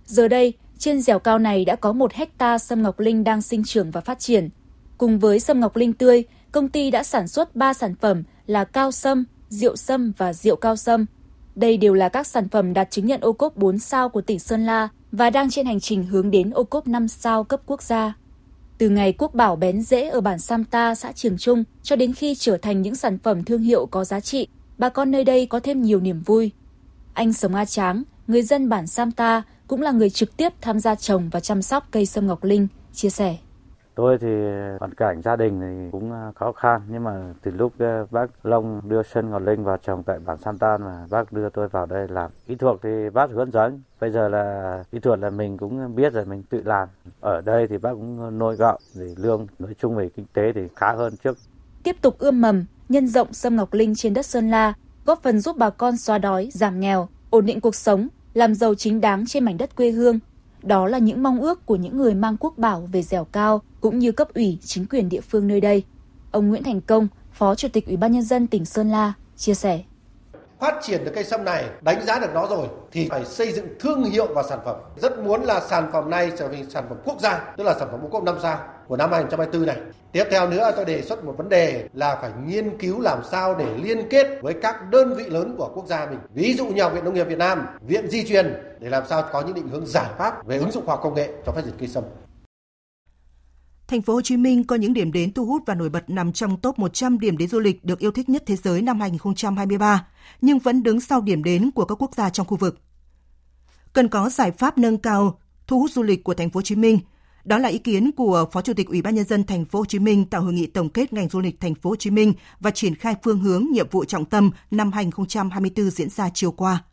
Giờ 0.06 0.28
đây, 0.28 0.54
trên 0.78 1.02
dẻo 1.02 1.20
cao 1.20 1.40
này 1.40 1.66
đã 1.66 1.75
có 1.75 1.94
một 1.94 2.14
hecta 2.14 2.58
sâm 2.58 2.84
ngọc 2.84 3.00
linh 3.00 3.24
đang 3.24 3.42
sinh 3.42 3.64
trưởng 3.64 3.92
và 3.92 4.02
phát 4.02 4.20
triển. 4.20 4.50
Cùng 4.98 5.20
với 5.20 5.40
sâm 5.40 5.60
ngọc 5.60 5.75
linh 5.75 5.94
tươi, 5.94 6.24
công 6.52 6.70
ty 6.70 6.92
đã 6.92 7.04
sản 7.04 7.28
xuất 7.28 7.56
3 7.56 7.74
sản 7.74 7.96
phẩm 8.02 8.24
là 8.48 8.64
cao 8.64 8.92
sâm, 8.92 9.25
rượu 9.50 9.75
sâm 9.75 10.12
và 10.18 10.34
rượu 10.34 10.56
cao 10.56 10.75
sâm. 10.75 11.06
Đây 11.56 11.78
đều 11.78 11.94
là 11.94 12.10
các 12.10 12.28
sản 12.28 12.50
phẩm 12.50 12.74
đạt 12.74 12.92
chứng 12.92 13.06
nhận 13.06 13.22
ô 13.22 13.34
cốp 13.34 13.56
4 13.56 13.80
sao 13.80 14.10
của 14.10 14.22
tỉnh 14.22 14.40
Sơn 14.40 14.66
La 14.66 14.88
và 15.12 15.30
đang 15.30 15.50
trên 15.50 15.66
hành 15.66 15.80
trình 15.80 16.04
hướng 16.04 16.32
đến 16.32 16.50
ô 16.50 16.64
cốp 16.64 16.88
5 16.88 17.08
sao 17.08 17.44
cấp 17.44 17.62
quốc 17.66 17.82
gia. 17.82 18.14
Từ 18.77 18.89
ngày 18.89 19.13
quốc 19.17 19.34
bảo 19.34 19.55
bén 19.55 19.82
rễ 19.82 20.08
ở 20.08 20.22
bản 20.22 20.39
Samta, 20.39 20.96
xã 20.96 21.12
Trường 21.12 21.38
Trung 21.38 21.63
cho 21.84 21.96
đến 21.96 22.13
khi 22.13 22.36
trở 22.36 22.58
thành 22.58 22.82
những 22.82 22.96
sản 22.96 23.17
phẩm 23.17 23.44
thương 23.44 23.62
hiệu 23.62 23.86
có 23.86 24.05
giá 24.05 24.20
trị, 24.20 24.48
bà 24.77 24.89
con 24.89 25.12
nơi 25.12 25.24
đây 25.24 25.46
có 25.46 25.60
thêm 25.60 25.82
nhiều 25.82 26.00
niềm 26.00 26.22
vui. 26.22 26.51
Anh 27.13 27.34
Sống 27.34 27.55
A 27.55 27.65
Tráng, 27.65 28.03
người 28.27 28.41
dân 28.41 28.70
bản 28.70 28.88
Samta 28.88 29.44
cũng 29.67 29.82
là 29.82 29.91
người 29.91 30.10
trực 30.10 30.38
tiếp 30.38 30.53
tham 30.62 30.79
gia 30.79 30.96
trồng 30.96 31.29
và 31.29 31.39
chăm 31.39 31.62
sóc 31.62 31.88
cây 31.91 32.05
sâm 32.05 32.27
ngọc 32.27 32.44
linh, 32.44 32.67
chia 32.94 33.10
sẻ. 33.10 33.38
Tôi 33.96 34.18
thì 34.18 34.28
hoàn 34.80 34.94
cảnh 34.94 35.22
gia 35.22 35.36
đình 35.36 35.60
thì 35.62 35.90
cũng 35.92 36.12
à, 36.12 36.32
khó 36.36 36.52
khăn 36.52 36.82
nhưng 36.90 37.04
mà 37.04 37.34
từ 37.42 37.52
lúc 37.52 37.74
à, 37.80 38.04
bác 38.12 38.46
Long 38.46 38.82
đưa 38.90 39.04
Sơn 39.04 39.30
Ngọc 39.30 39.42
Linh 39.42 39.64
vào 39.64 39.78
trồng 39.78 40.04
tại 40.04 40.20
bản 40.25 40.38
Santan 40.38 40.82
mà 40.82 41.08
bác 41.10 41.34
đưa 41.34 41.50
tôi 41.50 41.68
vào 41.68 41.86
đây 41.86 42.08
làm. 42.08 42.32
Kỹ 42.48 42.56
thuật 42.56 42.75
thì 42.84 43.10
bác 43.14 43.30
hướng 43.30 43.52
dẫn. 43.52 43.82
Bây 44.02 44.12
giờ 44.12 44.30
là 44.30 44.84
kỹ 44.92 45.00
thuật 45.00 45.20
là 45.20 45.30
mình 45.30 45.58
cũng 45.58 45.96
biết 45.96 46.14
rồi 46.14 46.25
mình 46.25 46.44
tự 46.44 46.62
làm. 46.66 46.88
Ở 47.20 47.42
đây 47.42 47.68
thì 47.68 47.78
bác 47.78 47.92
cũng 47.94 48.40
nuôi 48.40 48.56
gạo 48.56 48.80
thì 48.96 49.16
lương 49.18 49.48
nói 49.60 49.75
chung 49.80 49.96
về 49.96 50.10
kinh 50.10 50.25
tế 50.34 50.52
thì 50.56 50.62
khá 50.75 50.94
hơn 50.94 51.14
trước. 51.24 51.38
Tiếp 51.84 51.96
tục 52.02 52.16
ươm 52.20 52.42
mầm, 52.42 52.66
nhân 52.90 53.08
rộng 53.08 53.34
sâm 53.34 53.56
Ngọc 53.56 53.74
Linh 53.74 53.96
trên 53.96 54.14
đất 54.14 54.25
Sơn 54.25 54.50
La, 54.52 54.74
góp 55.06 55.24
phần 55.24 55.40
giúp 55.40 55.58
bà 55.58 55.70
con 55.70 55.98
xóa 55.98 56.18
đói, 56.18 56.50
giảm 56.54 56.80
nghèo, 56.80 57.08
ổn 57.30 57.46
định 57.46 57.62
cuộc 57.62 57.75
sống, 57.75 58.08
làm 58.34 58.56
giàu 58.56 58.75
chính 58.75 59.02
đáng 59.02 59.25
trên 59.28 59.46
mảnh 59.46 59.58
đất 59.58 59.75
quê 59.75 59.92
hương. 59.92 60.20
Đó 60.65 60.88
là 60.88 60.98
những 60.98 61.24
mong 61.24 61.41
ước 61.41 61.65
của 61.65 61.75
những 61.75 61.98
người 61.98 62.13
mang 62.13 62.38
quốc 62.39 62.57
bảo 62.57 62.89
về 62.91 63.01
dẻo 63.01 63.24
cao 63.24 63.62
cũng 63.81 64.00
như 64.00 64.12
cấp 64.12 64.27
ủy 64.34 64.57
chính 64.63 64.86
quyền 64.86 65.10
địa 65.10 65.22
phương 65.22 65.48
nơi 65.48 65.62
đây. 65.62 65.84
Ông 66.31 66.50
Nguyễn 66.50 66.63
Thành 66.63 66.81
Công, 66.81 67.07
Phó 67.34 67.55
Chủ 67.55 67.67
tịch 67.74 67.88
Ủy 67.88 67.98
ban 67.98 68.12
nhân 68.12 68.24
dân 68.24 68.48
tỉnh 68.48 68.65
Sơn 68.65 68.89
La 68.89 69.13
chia 69.38 69.53
sẻ: 69.53 69.84
phát 70.65 70.79
triển 70.81 71.05
được 71.05 71.12
cây 71.15 71.24
sâm 71.24 71.45
này, 71.45 71.65
đánh 71.81 72.05
giá 72.05 72.19
được 72.19 72.34
nó 72.34 72.48
rồi 72.48 72.67
thì 72.91 73.07
phải 73.10 73.25
xây 73.25 73.51
dựng 73.51 73.67
thương 73.79 74.03
hiệu 74.03 74.27
và 74.34 74.43
sản 74.43 74.60
phẩm. 74.65 74.75
Rất 74.98 75.19
muốn 75.19 75.43
là 75.43 75.60
sản 75.60 75.89
phẩm 75.93 76.10
này 76.10 76.31
trở 76.38 76.48
thành 76.48 76.69
sản 76.69 76.86
phẩm 76.89 76.98
quốc 77.05 77.19
gia, 77.22 77.53
tức 77.57 77.63
là 77.63 77.75
sản 77.79 77.88
phẩm 77.91 78.05
ô 78.05 78.07
cốp 78.07 78.24
5 78.24 78.36
sao 78.41 78.60
của 78.88 78.98
năm 78.98 79.12
2024 79.12 79.67
này. 79.67 79.77
Tiếp 80.12 80.24
theo 80.31 80.50
nữa 80.50 80.72
tôi 80.75 80.86
đề 80.86 81.01
xuất 81.01 81.24
một 81.24 81.34
vấn 81.38 81.50
đề 81.50 81.88
là 81.93 82.17
phải 82.22 82.31
nghiên 82.45 82.77
cứu 82.77 83.01
làm 83.01 83.19
sao 83.31 83.55
để 83.55 83.65
liên 83.84 84.10
kết 84.10 84.27
với 84.41 84.53
các 84.62 84.89
đơn 84.89 85.15
vị 85.15 85.24
lớn 85.24 85.55
của 85.57 85.72
quốc 85.75 85.88
gia 85.88 86.05
mình. 86.05 86.19
Ví 86.34 86.53
dụ 86.53 86.65
như 86.65 86.81
Học 86.84 86.93
viện 86.93 87.05
Nông 87.05 87.13
nghiệp 87.13 87.27
Việt 87.27 87.38
Nam, 87.38 87.67
Viện 87.81 88.07
Di 88.07 88.27
truyền 88.27 88.53
để 88.79 88.89
làm 88.89 89.03
sao 89.07 89.24
có 89.31 89.41
những 89.41 89.53
định 89.53 89.67
hướng 89.67 89.86
giải 89.86 90.10
pháp 90.17 90.45
về 90.45 90.57
ứng 90.57 90.72
dụng 90.72 90.86
khoa 90.86 90.95
học 90.95 91.03
công 91.03 91.13
nghệ 91.13 91.29
cho 91.45 91.51
phát 91.51 91.62
triển 91.65 91.74
cây 91.79 91.88
sâm. 91.88 92.03
Thành 93.88 94.01
phố 94.01 94.13
Hồ 94.13 94.22
Chí 94.22 94.38
Minh 94.38 94.63
có 94.63 94.75
những 94.75 94.94
điểm 94.94 95.12
đến 95.12 95.34
thu 95.34 95.46
hút 95.46 95.63
và 95.65 95.75
nổi 95.75 95.89
bật 95.89 96.10
nằm 96.10 96.34
trong 96.34 96.58
top 96.58 96.80
100 96.80 97.20
điểm 97.20 97.38
đến 97.38 97.50
du 97.50 97.60
lịch 97.60 97.86
được 97.86 98.00
yêu 98.00 98.12
thích 98.12 98.30
nhất 98.30 98.44
thế 98.46 98.56
giới 98.56 98.82
năm 98.82 99.00
2023, 99.00 100.08
nhưng 100.42 100.60
vẫn 100.60 100.84
đứng 100.84 101.01
sau 101.01 101.22
điểm 101.22 101.44
đến 101.44 101.72
của 101.72 101.86
các 101.86 102.01
quốc 102.01 102.15
gia 102.15 102.30
trong 102.30 102.48
khu 102.48 102.58
vực. 102.58 102.82
Cần 103.94 104.08
có 104.08 104.30
giải 104.30 104.51
pháp 104.51 104.77
nâng 104.77 104.98
cao 104.98 105.39
thu 105.68 105.80
hút 105.80 105.92
du 105.92 106.04
lịch 106.04 106.24
của 106.24 106.34
thành 106.34 106.50
phố 106.50 106.58
Hồ 106.58 106.62
Chí 106.62 106.75
Minh. 106.75 107.00
Đó 107.44 107.58
là 107.58 107.70
ý 107.70 107.77
kiến 107.77 108.12
của 108.12 108.46
Phó 108.51 108.62
Chủ 108.62 108.74
tịch 108.74 108.88
Ủy 108.88 109.01
ban 109.01 109.15
nhân 109.15 109.25
dân 109.25 109.44
thành 109.44 109.65
phố 109.65 109.80
Hồ 109.80 109.86
Chí 109.86 110.00
Minh 110.00 110.25
tại 110.25 110.42
hội 110.42 110.54
nghị 110.54 110.68
tổng 110.68 110.89
kết 110.89 111.13
ngành 111.13 111.30
du 111.30 111.39
lịch 111.39 111.60
thành 111.60 111.75
phố 111.75 111.89
Hồ 111.89 111.96
Chí 111.96 112.10
Minh 112.10 112.34
và 112.60 112.72
triển 112.72 112.96
khai 112.96 113.15
phương 113.24 113.39
hướng 113.39 113.65
nhiệm 113.72 113.89
vụ 113.89 114.06
trọng 114.06 114.25
tâm 114.25 114.51
năm 114.72 114.92
2024 114.92 115.89
diễn 115.89 116.10
ra 116.10 116.30
chiều 116.34 116.51
qua. 116.51 116.84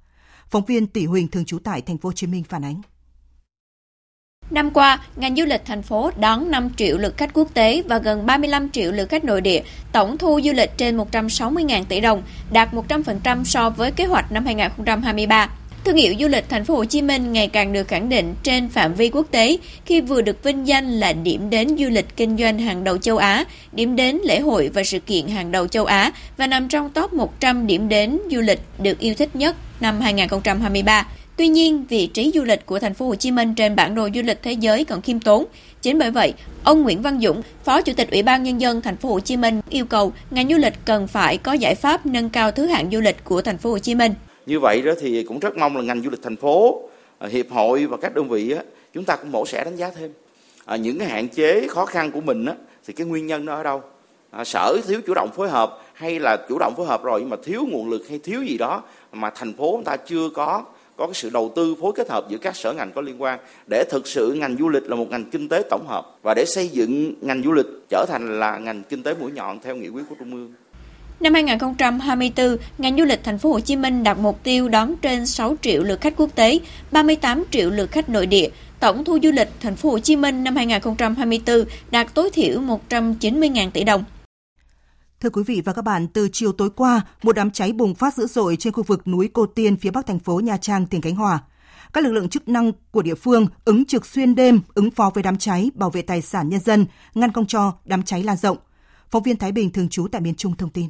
Phóng 0.51 0.65
viên 0.65 0.87
Tỷ 0.87 1.07
Huỳnh 1.07 1.29
thường 1.29 1.45
trú 1.45 1.59
tại 1.59 1.81
thành 1.81 1.99
phố 1.99 2.09
Hồ 2.09 2.13
Chí 2.13 2.27
Minh 2.27 2.45
phản 2.45 2.65
ánh. 2.65 2.81
Năm 4.53 4.71
qua, 4.71 4.99
ngành 5.17 5.37
du 5.37 5.45
lịch 5.45 5.63
thành 5.65 5.83
phố 5.83 6.11
đón 6.21 6.51
5 6.51 6.71
triệu 6.77 6.99
lượt 6.99 7.17
khách 7.17 7.31
quốc 7.35 7.49
tế 7.55 7.83
và 7.89 7.99
gần 7.99 8.27
35 8.27 8.71
triệu 8.71 8.93
lượt 8.93 9.09
khách 9.09 9.25
nội 9.25 9.41
địa, 9.41 9.63
tổng 9.93 10.19
thu 10.19 10.41
du 10.45 10.53
lịch 10.53 10.71
trên 10.77 10.97
160.000 10.97 11.85
tỷ 11.85 12.01
đồng, 12.01 12.23
đạt 12.53 12.69
100% 12.75 13.45
so 13.45 13.71
với 13.71 13.91
kế 13.91 14.05
hoạch 14.05 14.33
năm 14.33 14.45
2023. 14.45 15.49
Thương 15.85 15.97
hiệu 15.97 16.15
du 16.21 16.29
lịch 16.29 16.49
thành 16.49 16.65
phố 16.65 16.75
Hồ 16.75 16.85
Chí 16.85 17.03
Minh 17.03 17.33
ngày 17.33 17.49
càng 17.49 17.73
được 17.73 17.89
khẳng 17.89 18.09
định 18.09 18.35
trên 18.43 18.69
phạm 18.69 18.95
vi 18.95 19.11
quốc 19.11 19.27
tế 19.31 19.57
khi 19.85 20.01
vừa 20.01 20.23
được 20.23 20.43
vinh 20.43 20.67
danh 20.67 20.93
là 21.01 21.13
điểm 21.13 21.51
đến 21.51 21.77
du 21.79 21.89
lịch 21.89 22.17
kinh 22.17 22.37
doanh 22.37 22.59
hàng 22.59 22.85
đầu 22.85 22.99
châu 22.99 23.17
Á, 23.17 23.45
điểm 23.73 23.97
đến 23.97 24.19
lễ 24.25 24.41
hội 24.41 24.71
và 24.75 24.85
sự 24.85 24.99
kiện 24.99 25.29
hàng 25.29 25.53
đầu 25.53 25.69
châu 25.69 25.85
Á 25.85 26.13
và 26.37 26.47
nằm 26.47 26.69
trong 26.69 26.91
top 26.91 27.13
100 27.13 27.67
điểm 27.67 27.89
đến 27.89 28.19
du 28.31 28.41
lịch 28.41 28.61
được 28.79 28.99
yêu 28.99 29.15
thích 29.15 29.37
nhất 29.37 29.57
năm 29.81 30.01
2023. 30.01 31.07
Tuy 31.43 31.49
nhiên, 31.49 31.85
vị 31.89 32.07
trí 32.07 32.31
du 32.35 32.45
lịch 32.45 32.67
của 32.67 32.79
thành 32.79 32.95
phố 32.95 33.07
Hồ 33.07 33.15
Chí 33.15 33.31
Minh 33.31 33.55
trên 33.55 33.77
bản 33.77 33.95
đồ 33.95 34.09
du 34.15 34.23
lịch 34.23 34.43
thế 34.43 34.53
giới 34.53 34.85
còn 34.85 35.03
khiêm 35.03 35.21
tốn. 35.21 35.45
Chính 35.83 35.99
bởi 35.99 36.11
vậy, 36.11 36.35
ông 36.65 36.83
Nguyễn 36.83 37.03
Văn 37.03 37.21
Dũng, 37.21 37.43
Phó 37.65 37.83
Chủ 37.83 37.93
tịch 37.97 38.11
Ủy 38.11 38.23
ban 38.23 38.43
nhân 38.43 38.61
dân 38.61 38.83
thành 38.83 38.97
phố 38.97 39.09
Hồ 39.09 39.21
Chí 39.21 39.37
Minh 39.37 39.61
yêu 39.71 39.85
cầu 39.85 40.13
ngành 40.31 40.49
du 40.49 40.57
lịch 40.57 40.73
cần 40.85 41.07
phải 41.07 41.39
có 41.39 41.53
giải 41.53 41.75
pháp 41.75 42.07
nâng 42.07 42.31
cao 42.31 42.51
thứ 42.51 42.67
hạng 42.67 42.91
du 42.91 43.01
lịch 43.01 43.25
của 43.25 43.43
thành 43.43 43.59
phố 43.59 43.71
Hồ 43.71 43.79
Chí 43.79 43.95
Minh. 43.95 44.15
Như 44.47 44.61
vậy 44.61 44.83
đó 44.83 44.93
thì 45.01 45.25
cũng 45.25 45.39
rất 45.39 45.57
mong 45.57 45.77
là 45.77 45.83
ngành 45.83 46.03
du 46.03 46.11
lịch 46.11 46.23
thành 46.23 46.37
phố, 46.37 46.83
à, 47.19 47.29
hiệp 47.29 47.51
hội 47.51 47.87
và 47.87 47.97
các 47.97 48.15
đơn 48.15 48.29
vị 48.29 48.55
chúng 48.95 49.05
ta 49.05 49.17
cũng 49.17 49.33
mổ 49.33 49.47
xẻ 49.47 49.65
đánh 49.65 49.77
giá 49.77 49.91
thêm 49.91 50.11
à, 50.65 50.77
những 50.77 50.99
cái 50.99 51.09
hạn 51.09 51.29
chế 51.29 51.69
khó 51.69 51.87
khăn 51.87 52.11
của 52.11 52.21
mình 52.21 52.47
thì 52.87 52.93
cái 52.93 53.07
nguyên 53.07 53.27
nhân 53.27 53.45
nó 53.45 53.55
ở 53.55 53.63
đâu 53.63 53.83
à, 54.31 54.45
sở 54.45 54.77
thiếu 54.87 55.01
chủ 55.07 55.15
động 55.15 55.31
phối 55.37 55.49
hợp 55.49 55.79
hay 55.93 56.21
là 56.21 56.37
chủ 56.49 56.59
động 56.59 56.75
phối 56.77 56.87
hợp 56.87 57.03
rồi 57.03 57.21
nhưng 57.21 57.31
mà 57.31 57.37
thiếu 57.45 57.65
nguồn 57.71 57.91
lực 57.91 58.09
hay 58.09 58.19
thiếu 58.19 58.43
gì 58.43 58.59
đó 58.59 58.83
mà 59.13 59.31
thành 59.31 59.53
phố 59.53 59.73
chúng 59.73 59.85
ta 59.85 59.97
chưa 59.97 60.29
có 60.35 60.65
có 61.03 61.07
cái 61.07 61.15
sự 61.15 61.31
đầu 61.31 61.53
tư 61.57 61.75
phối 61.81 61.93
kết 61.97 62.11
hợp 62.11 62.25
giữa 62.31 62.39
các 62.39 62.57
sở 62.57 62.73
ngành 62.73 62.93
có 62.93 63.01
liên 63.01 63.23
quan 63.23 63.39
để 63.71 63.85
thực 63.91 64.07
sự 64.07 64.33
ngành 64.33 64.57
du 64.59 64.69
lịch 64.69 64.83
là 64.83 64.97
một 64.97 65.11
ngành 65.11 65.25
kinh 65.25 65.49
tế 65.49 65.63
tổng 65.71 65.87
hợp 65.89 66.19
và 66.23 66.35
để 66.35 66.45
xây 66.47 66.69
dựng 66.69 67.15
ngành 67.21 67.43
du 67.43 67.53
lịch 67.53 67.67
trở 67.89 68.07
thành 68.09 68.41
là 68.41 68.59
ngành 68.59 68.83
kinh 68.83 69.03
tế 69.03 69.15
mũi 69.15 69.33
nhọn 69.33 69.61
theo 69.61 69.77
nghị 69.77 69.89
quyết 69.89 70.03
của 70.09 70.15
trung 70.19 70.33
ương. 70.33 70.53
Năm 71.21 71.35
2024, 71.35 72.57
ngành 72.79 72.97
du 72.97 73.05
lịch 73.05 73.25
thành 73.25 73.39
phố 73.39 73.53
Hồ 73.53 73.61
Chí 73.61 73.77
Minh 73.77 74.03
đặt 74.03 74.19
mục 74.19 74.43
tiêu 74.43 74.69
đón 74.69 74.97
trên 74.97 75.27
6 75.27 75.57
triệu 75.63 75.83
lượt 75.83 76.01
khách 76.01 76.17
quốc 76.17 76.31
tế, 76.35 76.59
38 76.91 77.45
triệu 77.51 77.71
lượt 77.71 77.91
khách 77.91 78.09
nội 78.09 78.27
địa. 78.27 78.49
Tổng 78.81 79.05
thu 79.05 79.19
du 79.23 79.31
lịch 79.31 79.49
thành 79.61 79.77
phố 79.77 79.91
Hồ 79.91 79.99
Chí 79.99 80.17
Minh 80.17 80.45
năm 80.45 80.57
2024 80.57 81.65
đạt 81.91 82.15
tối 82.15 82.31
thiểu 82.31 82.61
190.000 82.91 83.71
tỷ 83.71 83.85
đồng. 83.85 84.05
Thưa 85.23 85.31
quý 85.31 85.43
vị 85.43 85.63
và 85.65 85.73
các 85.73 85.83
bạn, 85.83 86.07
từ 86.09 86.29
chiều 86.33 86.53
tối 86.53 86.71
qua, 86.77 87.01
một 87.23 87.37
đám 87.37 87.51
cháy 87.51 87.73
bùng 87.73 87.95
phát 87.95 88.15
dữ 88.15 88.27
dội 88.27 88.57
trên 88.57 88.73
khu 88.73 88.83
vực 88.83 89.09
núi 89.09 89.31
Cô 89.33 89.47
Tiên 89.47 89.77
phía 89.77 89.91
bắc 89.91 90.07
thành 90.07 90.19
phố 90.19 90.41
Nha 90.41 90.57
Trang, 90.57 90.87
tỉnh 90.87 91.01
Khánh 91.01 91.17
Hòa. 91.17 91.39
Các 91.93 92.05
lực 92.05 92.13
lượng 92.13 92.29
chức 92.29 92.49
năng 92.49 92.73
của 92.91 93.03
địa 93.03 93.15
phương 93.15 93.47
ứng 93.65 93.85
trực 93.85 94.07
xuyên 94.07 94.35
đêm, 94.35 94.61
ứng 94.75 94.91
phó 94.91 95.11
với 95.15 95.23
đám 95.23 95.39
cháy, 95.39 95.71
bảo 95.75 95.91
vệ 95.91 96.03
tài 96.03 96.23
sản 96.23 96.49
nhân 96.49 96.61
dân, 96.61 96.87
ngăn 97.15 97.33
không 97.33 97.47
cho 97.47 97.73
đám 97.85 98.03
cháy 98.03 98.23
lan 98.23 98.37
rộng. 98.37 98.57
Phóng 99.11 99.23
viên 99.23 99.37
Thái 99.37 99.53
Bình 99.53 99.71
thường 99.71 99.89
trú 99.89 100.09
tại 100.13 100.21
miền 100.21 100.35
Trung 100.35 100.57
thông 100.57 100.71
tin. 100.71 100.87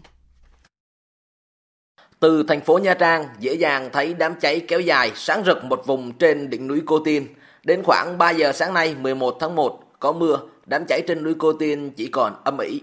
Từ 2.20 2.42
thành 2.42 2.60
phố 2.60 2.78
Nha 2.78 2.94
Trang, 2.94 3.26
dễ 3.40 3.54
dàng 3.54 3.90
thấy 3.92 4.14
đám 4.14 4.34
cháy 4.40 4.60
kéo 4.68 4.80
dài 4.80 5.12
sáng 5.14 5.44
rực 5.44 5.64
một 5.64 5.82
vùng 5.86 6.12
trên 6.12 6.50
đỉnh 6.50 6.66
núi 6.66 6.82
Cô 6.86 6.98
Tiên. 6.98 7.26
Đến 7.64 7.82
khoảng 7.84 8.18
3 8.18 8.30
giờ 8.30 8.52
sáng 8.52 8.74
nay 8.74 8.94
11 8.94 9.36
tháng 9.40 9.54
1, 9.54 9.80
có 10.00 10.12
mưa, 10.12 10.40
đám 10.66 10.84
cháy 10.88 11.02
trên 11.08 11.22
núi 11.22 11.34
Cô 11.38 11.52
Tiên 11.52 11.90
chỉ 11.96 12.06
còn 12.06 12.34
âm 12.44 12.58
ỉ. 12.58 12.80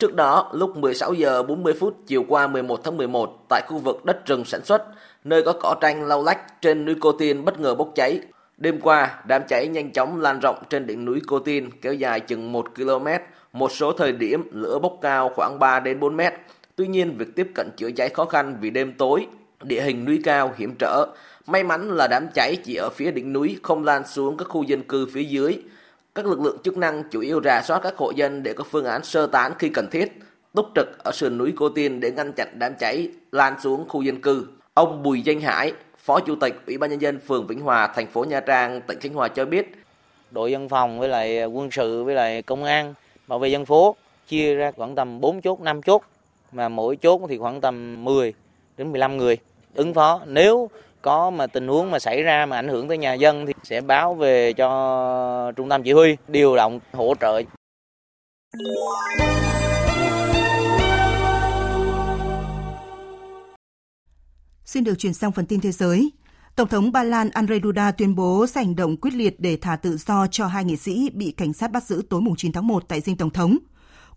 Trước 0.00 0.14
đó, 0.14 0.50
lúc 0.52 0.76
16 0.76 1.14
giờ 1.14 1.42
40 1.42 1.74
phút 1.80 1.96
chiều 2.06 2.24
qua 2.28 2.46
11 2.46 2.84
tháng 2.84 2.96
11, 2.96 3.44
tại 3.48 3.62
khu 3.68 3.78
vực 3.78 4.04
đất 4.04 4.26
rừng 4.26 4.44
sản 4.44 4.64
xuất, 4.64 4.82
nơi 5.24 5.42
có 5.42 5.52
cỏ 5.52 5.74
tranh 5.80 6.08
lau 6.08 6.22
lách 6.22 6.60
trên 6.62 6.84
núi 6.84 6.94
Cô 7.00 7.12
Tiên 7.12 7.44
bất 7.44 7.60
ngờ 7.60 7.74
bốc 7.74 7.92
cháy. 7.94 8.20
Đêm 8.56 8.80
qua, 8.80 9.20
đám 9.26 9.42
cháy 9.48 9.68
nhanh 9.68 9.92
chóng 9.92 10.20
lan 10.20 10.40
rộng 10.40 10.56
trên 10.70 10.86
đỉnh 10.86 11.04
núi 11.04 11.20
Cô 11.26 11.38
Tiên 11.38 11.70
kéo 11.82 11.94
dài 11.94 12.20
chừng 12.20 12.52
1 12.52 12.74
km, 12.76 13.06
một 13.52 13.72
số 13.72 13.92
thời 13.92 14.12
điểm 14.12 14.48
lửa 14.52 14.78
bốc 14.82 14.98
cao 15.02 15.32
khoảng 15.36 15.58
3 15.58 15.80
đến 15.80 16.00
4 16.00 16.16
mét. 16.16 16.32
Tuy 16.76 16.86
nhiên, 16.86 17.16
việc 17.18 17.36
tiếp 17.36 17.50
cận 17.54 17.70
chữa 17.76 17.90
cháy 17.90 18.08
khó 18.08 18.24
khăn 18.24 18.56
vì 18.60 18.70
đêm 18.70 18.92
tối, 18.98 19.26
địa 19.62 19.80
hình 19.80 20.04
núi 20.04 20.20
cao 20.24 20.54
hiểm 20.56 20.74
trở. 20.78 21.06
May 21.46 21.64
mắn 21.64 21.90
là 21.90 22.08
đám 22.10 22.26
cháy 22.34 22.56
chỉ 22.64 22.74
ở 22.74 22.90
phía 22.90 23.10
đỉnh 23.10 23.32
núi 23.32 23.58
không 23.62 23.84
lan 23.84 24.06
xuống 24.06 24.36
các 24.36 24.48
khu 24.48 24.62
dân 24.62 24.82
cư 24.82 25.06
phía 25.12 25.22
dưới. 25.22 25.62
Các 26.14 26.26
lực 26.26 26.40
lượng 26.40 26.58
chức 26.64 26.76
năng 26.76 27.02
chủ 27.10 27.20
yếu 27.20 27.40
rà 27.44 27.62
soát 27.62 27.80
các 27.82 27.96
hộ 27.96 28.10
dân 28.10 28.42
để 28.42 28.52
có 28.52 28.64
phương 28.64 28.84
án 28.84 29.04
sơ 29.04 29.26
tán 29.26 29.52
khi 29.58 29.68
cần 29.68 29.90
thiết, 29.90 30.18
túc 30.54 30.66
trực 30.74 30.98
ở 31.04 31.12
sườn 31.12 31.38
núi 31.38 31.52
Cô 31.56 31.68
Tiên 31.68 32.00
để 32.00 32.10
ngăn 32.10 32.32
chặn 32.32 32.48
đám 32.58 32.74
cháy 32.78 33.08
lan 33.32 33.60
xuống 33.60 33.88
khu 33.88 34.02
dân 34.02 34.20
cư. 34.20 34.46
Ông 34.74 35.02
Bùi 35.02 35.22
Danh 35.22 35.40
Hải, 35.40 35.72
Phó 35.98 36.20
Chủ 36.20 36.36
tịch 36.36 36.54
Ủy 36.66 36.78
ban 36.78 36.90
nhân 36.90 37.00
dân 37.00 37.18
phường 37.18 37.46
Vĩnh 37.46 37.60
Hòa, 37.60 37.92
thành 37.94 38.06
phố 38.06 38.24
Nha 38.24 38.40
Trang, 38.40 38.80
tỉnh 38.80 39.00
Khánh 39.00 39.14
Hòa 39.14 39.28
cho 39.28 39.44
biết, 39.44 39.72
đội 40.30 40.52
dân 40.52 40.68
phòng 40.68 40.98
với 40.98 41.08
lại 41.08 41.44
quân 41.44 41.70
sự 41.70 42.04
với 42.04 42.14
lại 42.14 42.42
công 42.42 42.64
an 42.64 42.94
bảo 43.26 43.38
vệ 43.38 43.48
dân 43.48 43.66
phố 43.66 43.96
chia 44.28 44.54
ra 44.54 44.72
khoảng 44.72 44.94
tầm 44.94 45.20
4 45.20 45.40
chốt, 45.40 45.60
5 45.60 45.82
chốt 45.82 46.02
mà 46.52 46.68
mỗi 46.68 46.96
chốt 46.96 47.20
thì 47.28 47.38
khoảng 47.38 47.60
tầm 47.60 48.04
10 48.04 48.34
đến 48.76 48.92
15 48.92 49.16
người 49.16 49.38
ứng 49.74 49.94
phó. 49.94 50.20
Nếu 50.26 50.70
có 51.02 51.30
mà 51.30 51.46
tình 51.46 51.68
huống 51.68 51.90
mà 51.90 51.98
xảy 51.98 52.22
ra 52.22 52.46
mà 52.46 52.56
ảnh 52.56 52.68
hưởng 52.68 52.88
tới 52.88 52.98
nhà 52.98 53.14
dân 53.14 53.46
thì 53.46 53.52
sẽ 53.62 53.80
báo 53.80 54.14
về 54.14 54.52
cho 54.52 55.52
trung 55.56 55.68
tâm 55.68 55.82
chỉ 55.82 55.92
huy, 55.92 56.16
điều 56.28 56.56
động, 56.56 56.80
hỗ 56.92 57.14
trợ. 57.20 57.42
Xin 64.64 64.84
được 64.84 64.94
chuyển 64.98 65.14
sang 65.14 65.32
phần 65.32 65.46
tin 65.46 65.60
thế 65.60 65.72
giới. 65.72 66.10
Tổng 66.56 66.68
thống 66.68 66.92
Ba 66.92 67.02
Lan 67.02 67.28
Andrzej 67.28 67.60
Duda 67.62 67.90
tuyên 67.90 68.14
bố 68.14 68.46
sẽ 68.46 68.60
hành 68.60 68.76
động 68.76 68.96
quyết 68.96 69.14
liệt 69.14 69.40
để 69.40 69.56
thả 69.56 69.76
tự 69.76 69.96
do 69.96 70.26
cho 70.26 70.46
hai 70.46 70.64
nghị 70.64 70.76
sĩ 70.76 71.10
bị 71.14 71.30
cảnh 71.30 71.52
sát 71.52 71.72
bắt 71.72 71.82
giữ 71.84 72.02
tối 72.10 72.22
9 72.36 72.52
tháng 72.52 72.66
1 72.66 72.88
tại 72.88 73.00
dinh 73.00 73.16
Tổng 73.16 73.30
thống. 73.30 73.58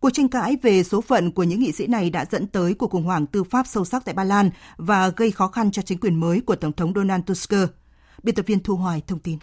Cuộc 0.04 0.10
tranh 0.10 0.30
cãi 0.30 0.58
về 0.62 0.84
số 0.84 1.02
phận 1.02 1.32
của 1.32 1.44
những 1.44 1.60
nghị 1.60 1.72
sĩ 1.72 1.88
này 1.88 2.10
đã 2.10 2.26
dẫn 2.32 2.48
tới 2.48 2.74
cuộc 2.74 2.92
khủng 2.92 3.04
hoảng 3.04 3.28
tư 3.28 3.44
pháp 3.44 3.68
sâu 3.68 3.86
sắc 3.86 4.06
tại 4.06 4.16
Ba 4.16 4.24
Lan 4.24 4.50
và 4.78 5.10
gây 5.10 5.32
khó 5.32 5.48
khăn 5.48 5.72
cho 5.72 5.82
chính 5.82 6.00
quyền 6.00 6.20
mới 6.20 6.42
của 6.42 6.56
Tổng 6.56 6.74
thống 6.74 6.94
Donald 6.96 7.24
Tusk. 7.26 7.54
Biên 8.24 8.36
tập 8.36 8.46
viên 8.48 8.64
Thu 8.64 8.76
Hoài 8.76 9.02
thông 9.08 9.20
tin. 9.20 9.38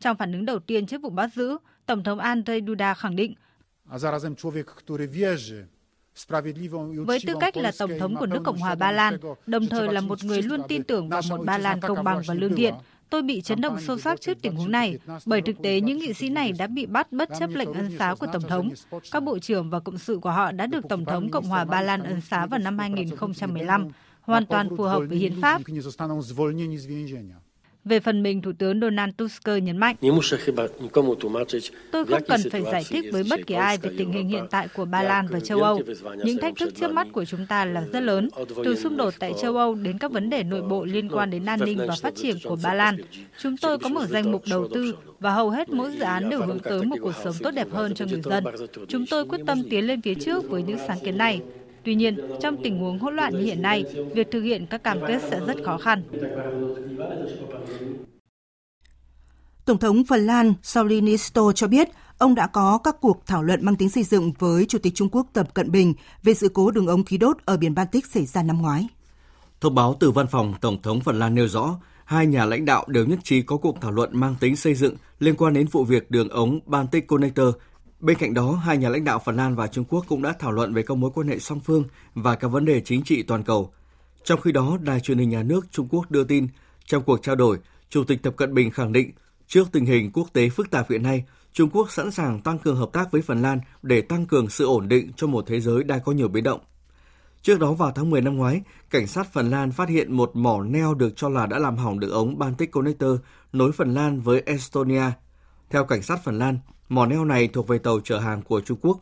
Trong 0.00 0.16
phản 0.16 0.32
ứng 0.32 0.44
đầu 0.44 0.58
tiên 0.58 0.86
trước 0.86 1.02
vụ 1.02 1.10
bắt 1.10 1.30
giữ, 1.34 1.58
Tổng 1.86 2.04
thống 2.04 2.18
Andrzej 2.18 2.66
Duda 2.66 2.94
khẳng 2.94 3.16
định 3.16 3.34
với 7.06 7.18
tư 7.26 7.34
cách 7.40 7.56
là 7.56 7.72
Tổng 7.78 7.90
thống 8.00 8.16
của 8.16 8.26
nước 8.26 8.40
Cộng 8.44 8.58
hòa 8.58 8.74
Ba 8.74 8.92
Lan, 8.92 9.18
đồng 9.46 9.66
thời 9.66 9.92
là 9.92 10.00
một 10.00 10.24
người 10.24 10.42
luôn 10.42 10.60
tin 10.68 10.82
tưởng 10.82 11.08
vào 11.08 11.22
một 11.30 11.44
Ba 11.44 11.58
Lan 11.58 11.80
công 11.80 12.04
bằng 12.04 12.22
và 12.26 12.34
lương 12.34 12.56
thiện, 12.56 12.74
tôi 13.12 13.22
bị 13.22 13.40
chấn 13.40 13.60
động 13.60 13.80
sâu 13.80 13.98
sắc 13.98 14.20
trước 14.20 14.38
tình 14.42 14.56
huống 14.56 14.70
này, 14.70 14.98
bởi 15.26 15.42
thực 15.42 15.62
tế 15.62 15.80
những 15.80 15.98
nghị 15.98 16.12
sĩ 16.12 16.28
này 16.28 16.52
đã 16.52 16.66
bị 16.66 16.86
bắt 16.86 17.12
bất 17.12 17.28
chấp 17.38 17.50
lệnh 17.50 17.72
ân 17.72 17.98
xá 17.98 18.14
của 18.18 18.26
Tổng 18.32 18.42
thống. 18.42 18.70
Các 19.10 19.22
bộ 19.22 19.38
trưởng 19.38 19.70
và 19.70 19.80
cộng 19.80 19.98
sự 19.98 20.18
của 20.18 20.30
họ 20.30 20.52
đã 20.52 20.66
được 20.66 20.84
Tổng 20.88 21.04
thống 21.04 21.30
Cộng 21.30 21.44
hòa 21.44 21.64
Ba 21.64 21.80
Lan 21.80 22.02
ân 22.02 22.20
xá 22.20 22.46
vào 22.46 22.58
năm 22.58 22.78
2015, 22.78 23.88
hoàn 24.20 24.46
toàn 24.46 24.68
phù 24.76 24.84
hợp 24.84 25.02
với 25.08 25.18
hiến 25.18 25.40
pháp. 25.40 25.62
Về 27.84 28.00
phần 28.00 28.22
mình, 28.22 28.42
Thủ 28.42 28.52
tướng 28.58 28.80
Donald 28.80 29.12
Tusk 29.16 29.48
nhấn 29.62 29.76
mạnh, 29.76 29.96
Tôi 31.92 32.04
không 32.04 32.22
cần 32.28 32.40
phải 32.50 32.62
giải 32.72 32.84
thích 32.88 33.04
với 33.12 33.24
bất 33.30 33.46
kỳ 33.46 33.54
ai 33.54 33.78
về 33.78 33.90
tình 33.98 34.12
hình 34.12 34.28
hiện 34.28 34.44
tại 34.50 34.68
của 34.68 34.84
Ba 34.84 35.02
Lan 35.02 35.26
và 35.30 35.40
châu 35.40 35.62
Âu. 35.62 35.80
Những 36.24 36.38
thách 36.38 36.56
thức 36.56 36.74
trước 36.74 36.90
mắt 36.90 37.06
của 37.12 37.24
chúng 37.24 37.46
ta 37.46 37.64
là 37.64 37.84
rất 37.92 38.00
lớn, 38.00 38.28
từ 38.64 38.76
xung 38.76 38.96
đột 38.96 39.14
tại 39.18 39.32
châu 39.40 39.56
Âu 39.56 39.74
đến 39.74 39.98
các 39.98 40.12
vấn 40.12 40.30
đề 40.30 40.42
nội 40.42 40.62
bộ 40.62 40.84
liên 40.84 41.08
quan 41.08 41.30
đến 41.30 41.44
an 41.44 41.60
ninh 41.64 41.78
và 41.78 41.94
phát 42.02 42.14
triển 42.16 42.36
của 42.44 42.56
Ba 42.62 42.74
Lan. 42.74 42.96
Chúng 43.42 43.56
tôi 43.56 43.78
có 43.78 43.88
một 43.88 44.04
danh 44.08 44.32
mục 44.32 44.42
đầu 44.50 44.68
tư 44.74 44.94
và 45.20 45.30
hầu 45.34 45.50
hết 45.50 45.68
mỗi 45.68 45.92
dự 45.92 46.04
án 46.04 46.30
đều 46.30 46.42
hướng 46.42 46.58
tới 46.58 46.82
một 46.84 46.96
cuộc 47.00 47.14
sống 47.24 47.34
tốt 47.42 47.50
đẹp 47.50 47.68
hơn 47.70 47.94
cho 47.94 48.04
người 48.06 48.22
dân. 48.24 48.44
Chúng 48.88 49.06
tôi 49.06 49.24
quyết 49.24 49.40
tâm 49.46 49.62
tiến 49.70 49.86
lên 49.86 50.02
phía 50.02 50.14
trước 50.14 50.50
với 50.50 50.62
những 50.62 50.78
sáng 50.86 50.98
kiến 51.04 51.18
này. 51.18 51.40
Tuy 51.84 51.94
nhiên, 51.94 52.18
trong 52.40 52.56
tình 52.62 52.78
huống 52.78 52.98
hỗn 52.98 53.16
loạn 53.16 53.32
như 53.32 53.44
hiện 53.44 53.62
nay, 53.62 53.84
việc 54.14 54.30
thực 54.30 54.40
hiện 54.40 54.66
các 54.66 54.82
cam 54.82 54.98
kết 55.08 55.22
sẽ 55.30 55.40
rất 55.46 55.56
khó 55.64 55.78
khăn. 55.78 56.02
Tổng 59.64 59.78
thống 59.78 60.04
Phần 60.04 60.26
Lan 60.26 60.54
Sauli 60.62 61.00
Niinisto 61.00 61.52
cho 61.52 61.68
biết 61.68 61.88
ông 62.18 62.34
đã 62.34 62.46
có 62.46 62.78
các 62.84 62.96
cuộc 63.00 63.22
thảo 63.26 63.42
luận 63.42 63.64
mang 63.64 63.76
tính 63.76 63.90
xây 63.90 64.02
dựng 64.02 64.32
với 64.38 64.66
Chủ 64.66 64.78
tịch 64.78 64.94
Trung 64.94 65.08
Quốc 65.12 65.26
Tập 65.32 65.54
Cận 65.54 65.70
Bình 65.70 65.94
về 66.22 66.34
sự 66.34 66.48
cố 66.48 66.70
đường 66.70 66.86
ống 66.86 67.04
khí 67.04 67.18
đốt 67.18 67.36
ở 67.44 67.56
biển 67.56 67.74
Baltic 67.74 68.06
xảy 68.06 68.26
ra 68.26 68.42
năm 68.42 68.62
ngoái. 68.62 68.86
Thông 69.60 69.74
báo 69.74 69.96
từ 70.00 70.10
văn 70.10 70.26
phòng 70.26 70.54
Tổng 70.60 70.82
thống 70.82 71.00
Phần 71.00 71.18
Lan 71.18 71.34
nêu 71.34 71.48
rõ, 71.48 71.78
hai 72.04 72.26
nhà 72.26 72.44
lãnh 72.44 72.64
đạo 72.64 72.84
đều 72.88 73.06
nhất 73.06 73.18
trí 73.22 73.42
có 73.42 73.56
cuộc 73.56 73.80
thảo 73.80 73.90
luận 73.90 74.10
mang 74.12 74.34
tính 74.40 74.56
xây 74.56 74.74
dựng 74.74 74.96
liên 75.18 75.36
quan 75.36 75.54
đến 75.54 75.66
vụ 75.66 75.84
việc 75.84 76.10
đường 76.10 76.28
ống 76.28 76.60
Baltic 76.66 77.06
Connector 77.06 77.54
Bên 78.02 78.18
cạnh 78.18 78.34
đó, 78.34 78.52
hai 78.52 78.78
nhà 78.78 78.88
lãnh 78.88 79.04
đạo 79.04 79.22
Phần 79.24 79.36
Lan 79.36 79.54
và 79.54 79.66
Trung 79.66 79.84
Quốc 79.84 80.04
cũng 80.08 80.22
đã 80.22 80.34
thảo 80.38 80.52
luận 80.52 80.74
về 80.74 80.82
các 80.82 80.96
mối 80.96 81.10
quan 81.14 81.28
hệ 81.28 81.38
song 81.38 81.60
phương 81.60 81.84
và 82.14 82.36
các 82.36 82.48
vấn 82.48 82.64
đề 82.64 82.80
chính 82.80 83.02
trị 83.02 83.22
toàn 83.22 83.42
cầu. 83.42 83.72
Trong 84.24 84.40
khi 84.40 84.52
đó, 84.52 84.78
Đài 84.80 85.00
truyền 85.00 85.18
hình 85.18 85.30
nhà 85.30 85.42
nước 85.42 85.66
Trung 85.70 85.88
Quốc 85.90 86.10
đưa 86.10 86.24
tin, 86.24 86.48
trong 86.84 87.02
cuộc 87.02 87.22
trao 87.22 87.34
đổi, 87.34 87.58
Chủ 87.88 88.04
tịch 88.04 88.22
Tập 88.22 88.34
Cận 88.36 88.54
Bình 88.54 88.70
khẳng 88.70 88.92
định 88.92 89.10
Trước 89.46 89.68
tình 89.72 89.86
hình 89.86 90.10
quốc 90.12 90.28
tế 90.32 90.48
phức 90.48 90.70
tạp 90.70 90.90
hiện 90.90 91.02
nay, 91.02 91.24
Trung 91.52 91.70
Quốc 91.70 91.92
sẵn 91.92 92.10
sàng 92.10 92.40
tăng 92.40 92.58
cường 92.58 92.76
hợp 92.76 92.88
tác 92.92 93.10
với 93.10 93.22
Phần 93.22 93.42
Lan 93.42 93.60
để 93.82 94.00
tăng 94.00 94.26
cường 94.26 94.48
sự 94.48 94.66
ổn 94.66 94.88
định 94.88 95.10
cho 95.16 95.26
một 95.26 95.44
thế 95.46 95.60
giới 95.60 95.84
đang 95.84 96.00
có 96.04 96.12
nhiều 96.12 96.28
biến 96.28 96.44
động. 96.44 96.60
Trước 97.42 97.60
đó 97.60 97.72
vào 97.72 97.92
tháng 97.94 98.10
10 98.10 98.20
năm 98.20 98.36
ngoái, 98.36 98.62
cảnh 98.90 99.06
sát 99.06 99.32
Phần 99.32 99.50
Lan 99.50 99.72
phát 99.72 99.88
hiện 99.88 100.16
một 100.16 100.36
mỏ 100.36 100.62
neo 100.62 100.94
được 100.94 101.12
cho 101.16 101.28
là 101.28 101.46
đã 101.46 101.58
làm 101.58 101.76
hỏng 101.76 102.00
đường 102.00 102.10
ống 102.10 102.38
Baltic 102.38 102.70
Connector 102.70 103.20
nối 103.52 103.72
Phần 103.72 103.94
Lan 103.94 104.20
với 104.20 104.42
Estonia. 104.46 105.10
Theo 105.70 105.84
cảnh 105.84 106.02
sát 106.02 106.24
Phần 106.24 106.38
Lan, 106.38 106.58
mỏ 106.94 107.06
neo 107.06 107.24
này 107.24 107.48
thuộc 107.48 107.68
về 107.68 107.78
tàu 107.78 108.00
chở 108.04 108.18
hàng 108.18 108.42
của 108.42 108.60
Trung 108.60 108.78
Quốc. 108.82 109.00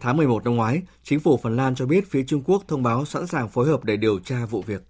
Tháng 0.00 0.16
11 0.16 0.44
năm 0.44 0.56
ngoái, 0.56 0.82
chính 1.02 1.20
phủ 1.20 1.36
Phần 1.42 1.56
Lan 1.56 1.74
cho 1.74 1.86
biết 1.86 2.10
phía 2.10 2.24
Trung 2.26 2.42
Quốc 2.46 2.62
thông 2.68 2.82
báo 2.82 3.04
sẵn 3.04 3.26
sàng 3.26 3.48
phối 3.48 3.66
hợp 3.66 3.84
để 3.84 3.96
điều 3.96 4.18
tra 4.18 4.46
vụ 4.46 4.62
việc. 4.62 4.82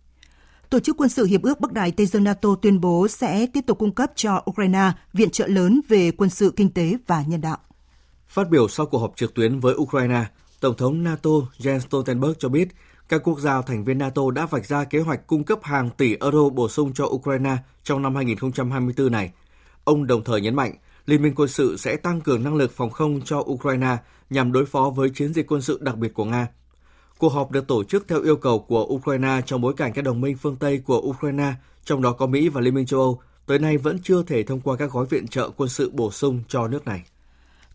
Tổ 0.70 0.80
chức 0.80 0.96
quân 0.96 1.08
sự 1.08 1.24
Hiệp 1.24 1.42
ước 1.42 1.60
Bắc 1.60 1.72
Đại 1.72 1.92
Tây 1.92 2.06
Dương 2.06 2.24
NATO 2.24 2.48
tuyên 2.62 2.80
bố 2.80 3.08
sẽ 3.08 3.46
tiếp 3.46 3.60
tục 3.66 3.78
cung 3.78 3.92
cấp 3.92 4.12
cho 4.14 4.42
Ukraine 4.50 4.92
viện 5.12 5.30
trợ 5.30 5.46
lớn 5.46 5.80
về 5.88 6.10
quân 6.10 6.30
sự, 6.30 6.52
kinh 6.56 6.70
tế 6.70 6.96
và 7.06 7.24
nhân 7.26 7.40
đạo. 7.40 7.58
Phát 8.28 8.50
biểu 8.50 8.68
sau 8.68 8.86
cuộc 8.86 8.98
họp 8.98 9.16
trực 9.16 9.34
tuyến 9.34 9.60
với 9.60 9.74
Ukraine, 9.74 10.24
Tổng 10.60 10.76
thống 10.76 11.02
NATO 11.02 11.30
Jens 11.58 11.78
Stoltenberg 11.78 12.34
cho 12.38 12.48
biết 12.48 12.68
các 13.08 13.20
quốc 13.24 13.40
gia 13.40 13.62
thành 13.62 13.84
viên 13.84 13.98
NATO 13.98 14.22
đã 14.34 14.46
vạch 14.46 14.66
ra 14.66 14.84
kế 14.84 15.00
hoạch 15.00 15.26
cung 15.26 15.44
cấp 15.44 15.58
hàng 15.62 15.90
tỷ 15.90 16.16
euro 16.20 16.48
bổ 16.48 16.68
sung 16.68 16.92
cho 16.94 17.04
Ukraine 17.04 17.56
trong 17.82 18.02
năm 18.02 18.14
2024 18.14 19.12
này. 19.12 19.32
Ông 19.84 20.06
đồng 20.06 20.24
thời 20.24 20.40
nhấn 20.40 20.54
mạnh 20.54 20.74
Liên 21.06 21.22
minh 21.22 21.34
quân 21.36 21.48
sự 21.48 21.76
sẽ 21.76 21.96
tăng 21.96 22.20
cường 22.20 22.44
năng 22.44 22.54
lực 22.54 22.72
phòng 22.72 22.90
không 22.90 23.20
cho 23.24 23.38
Ukraine 23.38 23.96
nhằm 24.30 24.52
đối 24.52 24.66
phó 24.66 24.90
với 24.96 25.10
chiến 25.14 25.34
dịch 25.34 25.46
quân 25.52 25.62
sự 25.62 25.78
đặc 25.82 25.96
biệt 25.96 26.14
của 26.14 26.24
Nga. 26.24 26.48
Cuộc 27.18 27.28
họp 27.28 27.50
được 27.50 27.66
tổ 27.66 27.84
chức 27.84 28.08
theo 28.08 28.22
yêu 28.22 28.36
cầu 28.36 28.58
của 28.58 28.84
Ukraine 28.84 29.40
trong 29.46 29.60
bối 29.60 29.74
cảnh 29.76 29.92
các 29.92 30.02
đồng 30.02 30.20
minh 30.20 30.36
phương 30.36 30.56
Tây 30.56 30.78
của 30.78 30.98
Ukraine, 30.98 31.52
trong 31.84 32.02
đó 32.02 32.12
có 32.12 32.26
Mỹ 32.26 32.48
và 32.48 32.60
Liên 32.60 32.74
minh 32.74 32.86
châu 32.86 33.00
Âu, 33.00 33.20
tới 33.46 33.58
nay 33.58 33.78
vẫn 33.78 33.98
chưa 34.02 34.22
thể 34.22 34.42
thông 34.42 34.60
qua 34.60 34.76
các 34.76 34.90
gói 34.90 35.06
viện 35.06 35.28
trợ 35.28 35.50
quân 35.56 35.68
sự 35.68 35.90
bổ 35.94 36.10
sung 36.10 36.40
cho 36.48 36.68
nước 36.68 36.86
này. 36.86 37.02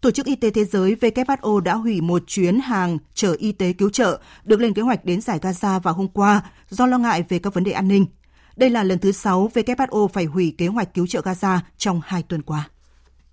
Tổ 0.01 0.11
chức 0.11 0.25
Y 0.25 0.35
tế 0.35 0.49
Thế 0.49 0.65
giới 0.65 0.95
WHO 0.95 1.59
đã 1.59 1.73
hủy 1.73 2.01
một 2.01 2.21
chuyến 2.27 2.59
hàng 2.59 2.97
chở 3.13 3.35
y 3.39 3.51
tế 3.51 3.73
cứu 3.73 3.89
trợ 3.89 4.21
được 4.43 4.59
lên 4.59 4.73
kế 4.73 4.81
hoạch 4.81 5.05
đến 5.05 5.21
giải 5.21 5.39
Gaza 5.39 5.79
vào 5.79 5.93
hôm 5.93 6.07
qua 6.07 6.41
do 6.69 6.85
lo 6.85 6.97
ngại 6.97 7.23
về 7.29 7.39
các 7.39 7.53
vấn 7.53 7.63
đề 7.63 7.71
an 7.71 7.87
ninh. 7.87 8.05
Đây 8.55 8.69
là 8.69 8.83
lần 8.83 8.99
thứ 8.99 9.11
sáu 9.11 9.51
WHO 9.53 10.07
phải 10.07 10.25
hủy 10.25 10.55
kế 10.57 10.67
hoạch 10.67 10.93
cứu 10.93 11.07
trợ 11.07 11.21
Gaza 11.21 11.59
trong 11.77 12.01
hai 12.05 12.23
tuần 12.23 12.41
qua. 12.41 12.69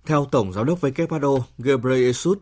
Theo 0.07 0.25
Tổng 0.31 0.53
Giám 0.53 0.65
đốc 0.65 0.81
WHO 0.81 1.39
Ghebreyesus, 1.57 2.37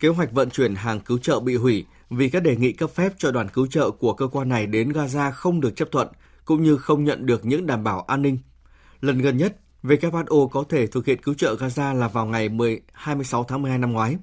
kế 0.00 0.08
hoạch 0.08 0.32
vận 0.32 0.50
chuyển 0.50 0.74
hàng 0.74 1.00
cứu 1.00 1.18
trợ 1.18 1.40
bị 1.40 1.56
hủy 1.56 1.86
vì 2.10 2.28
các 2.28 2.42
đề 2.42 2.56
nghị 2.56 2.72
cấp 2.72 2.90
phép 2.90 3.12
cho 3.18 3.30
đoàn 3.30 3.48
cứu 3.48 3.66
trợ 3.66 3.90
của 3.90 4.12
cơ 4.12 4.26
quan 4.26 4.48
này 4.48 4.66
đến 4.66 4.88
Gaza 4.88 5.32
không 5.32 5.60
được 5.60 5.76
chấp 5.76 5.88
thuận, 5.92 6.08
cũng 6.44 6.62
như 6.62 6.76
không 6.76 7.04
nhận 7.04 7.26
được 7.26 7.44
những 7.44 7.66
đảm 7.66 7.84
bảo 7.84 8.00
an 8.00 8.22
ninh. 8.22 8.38
Lần 9.00 9.18
gần 9.18 9.36
nhất, 9.36 9.56
WHO 9.82 10.48
có 10.48 10.64
thể 10.68 10.86
thực 10.86 11.06
hiện 11.06 11.22
cứu 11.22 11.34
trợ 11.34 11.54
Gaza 11.54 11.94
là 11.94 12.08
vào 12.08 12.26
ngày 12.26 12.48
10, 12.48 12.80
26 12.92 13.44
tháng 13.44 13.62
12 13.62 13.78
năm 13.78 13.92
ngoái. 13.92 14.16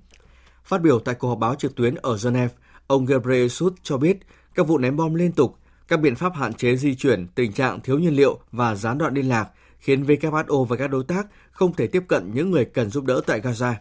Phát 0.63 0.82
biểu 0.82 1.00
tại 1.00 1.15
cuộc 1.15 1.28
họp 1.28 1.39
báo 1.39 1.56
trực 1.56 1.76
tuyến 1.76 1.95
ở 1.95 2.17
Geneva, 2.23 2.54
ông 2.88 3.06
Ghebreyesus 3.06 3.73
cho 3.84 3.97
biết 3.97 4.17
các 4.56 4.67
vụ 4.67 4.78
ném 4.78 4.95
bom 4.95 5.13
liên 5.13 5.32
tục, 5.32 5.58
các 5.88 6.00
biện 6.00 6.15
pháp 6.15 6.36
hạn 6.36 6.54
chế 6.54 6.76
di 6.76 6.95
chuyển, 6.95 7.28
tình 7.36 7.54
trạng 7.54 7.82
thiếu 7.82 8.00
nhiên 8.00 8.15
liệu 8.15 8.39
và 8.52 8.76
gián 8.76 8.97
đoạn 8.97 9.13
liên 9.13 9.30
lạc 9.30 9.50
khiến 9.79 10.03
WHO 10.03 10.63
và 10.63 10.75
các 10.75 10.87
đối 10.87 11.03
tác 11.03 11.27
không 11.51 11.73
thể 11.73 11.87
tiếp 11.87 12.03
cận 12.07 12.31
những 12.33 12.51
người 12.51 12.65
cần 12.65 12.89
giúp 12.89 13.05
đỡ 13.05 13.21
tại 13.25 13.41
Gaza. 13.41 13.73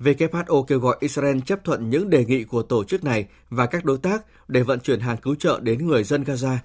WHO 0.00 0.62
kêu 0.62 0.78
gọi 0.78 0.96
Israel 1.00 1.38
chấp 1.46 1.64
thuận 1.64 1.90
những 1.90 2.10
đề 2.10 2.24
nghị 2.24 2.44
của 2.44 2.62
tổ 2.62 2.84
chức 2.84 3.04
này 3.04 3.26
và 3.50 3.66
các 3.66 3.84
đối 3.84 3.98
tác 3.98 4.24
để 4.48 4.62
vận 4.62 4.80
chuyển 4.80 5.00
hàng 5.00 5.16
cứu 5.16 5.34
trợ 5.34 5.60
đến 5.62 5.86
người 5.86 6.04
dân 6.04 6.24
Gaza. 6.24 6.56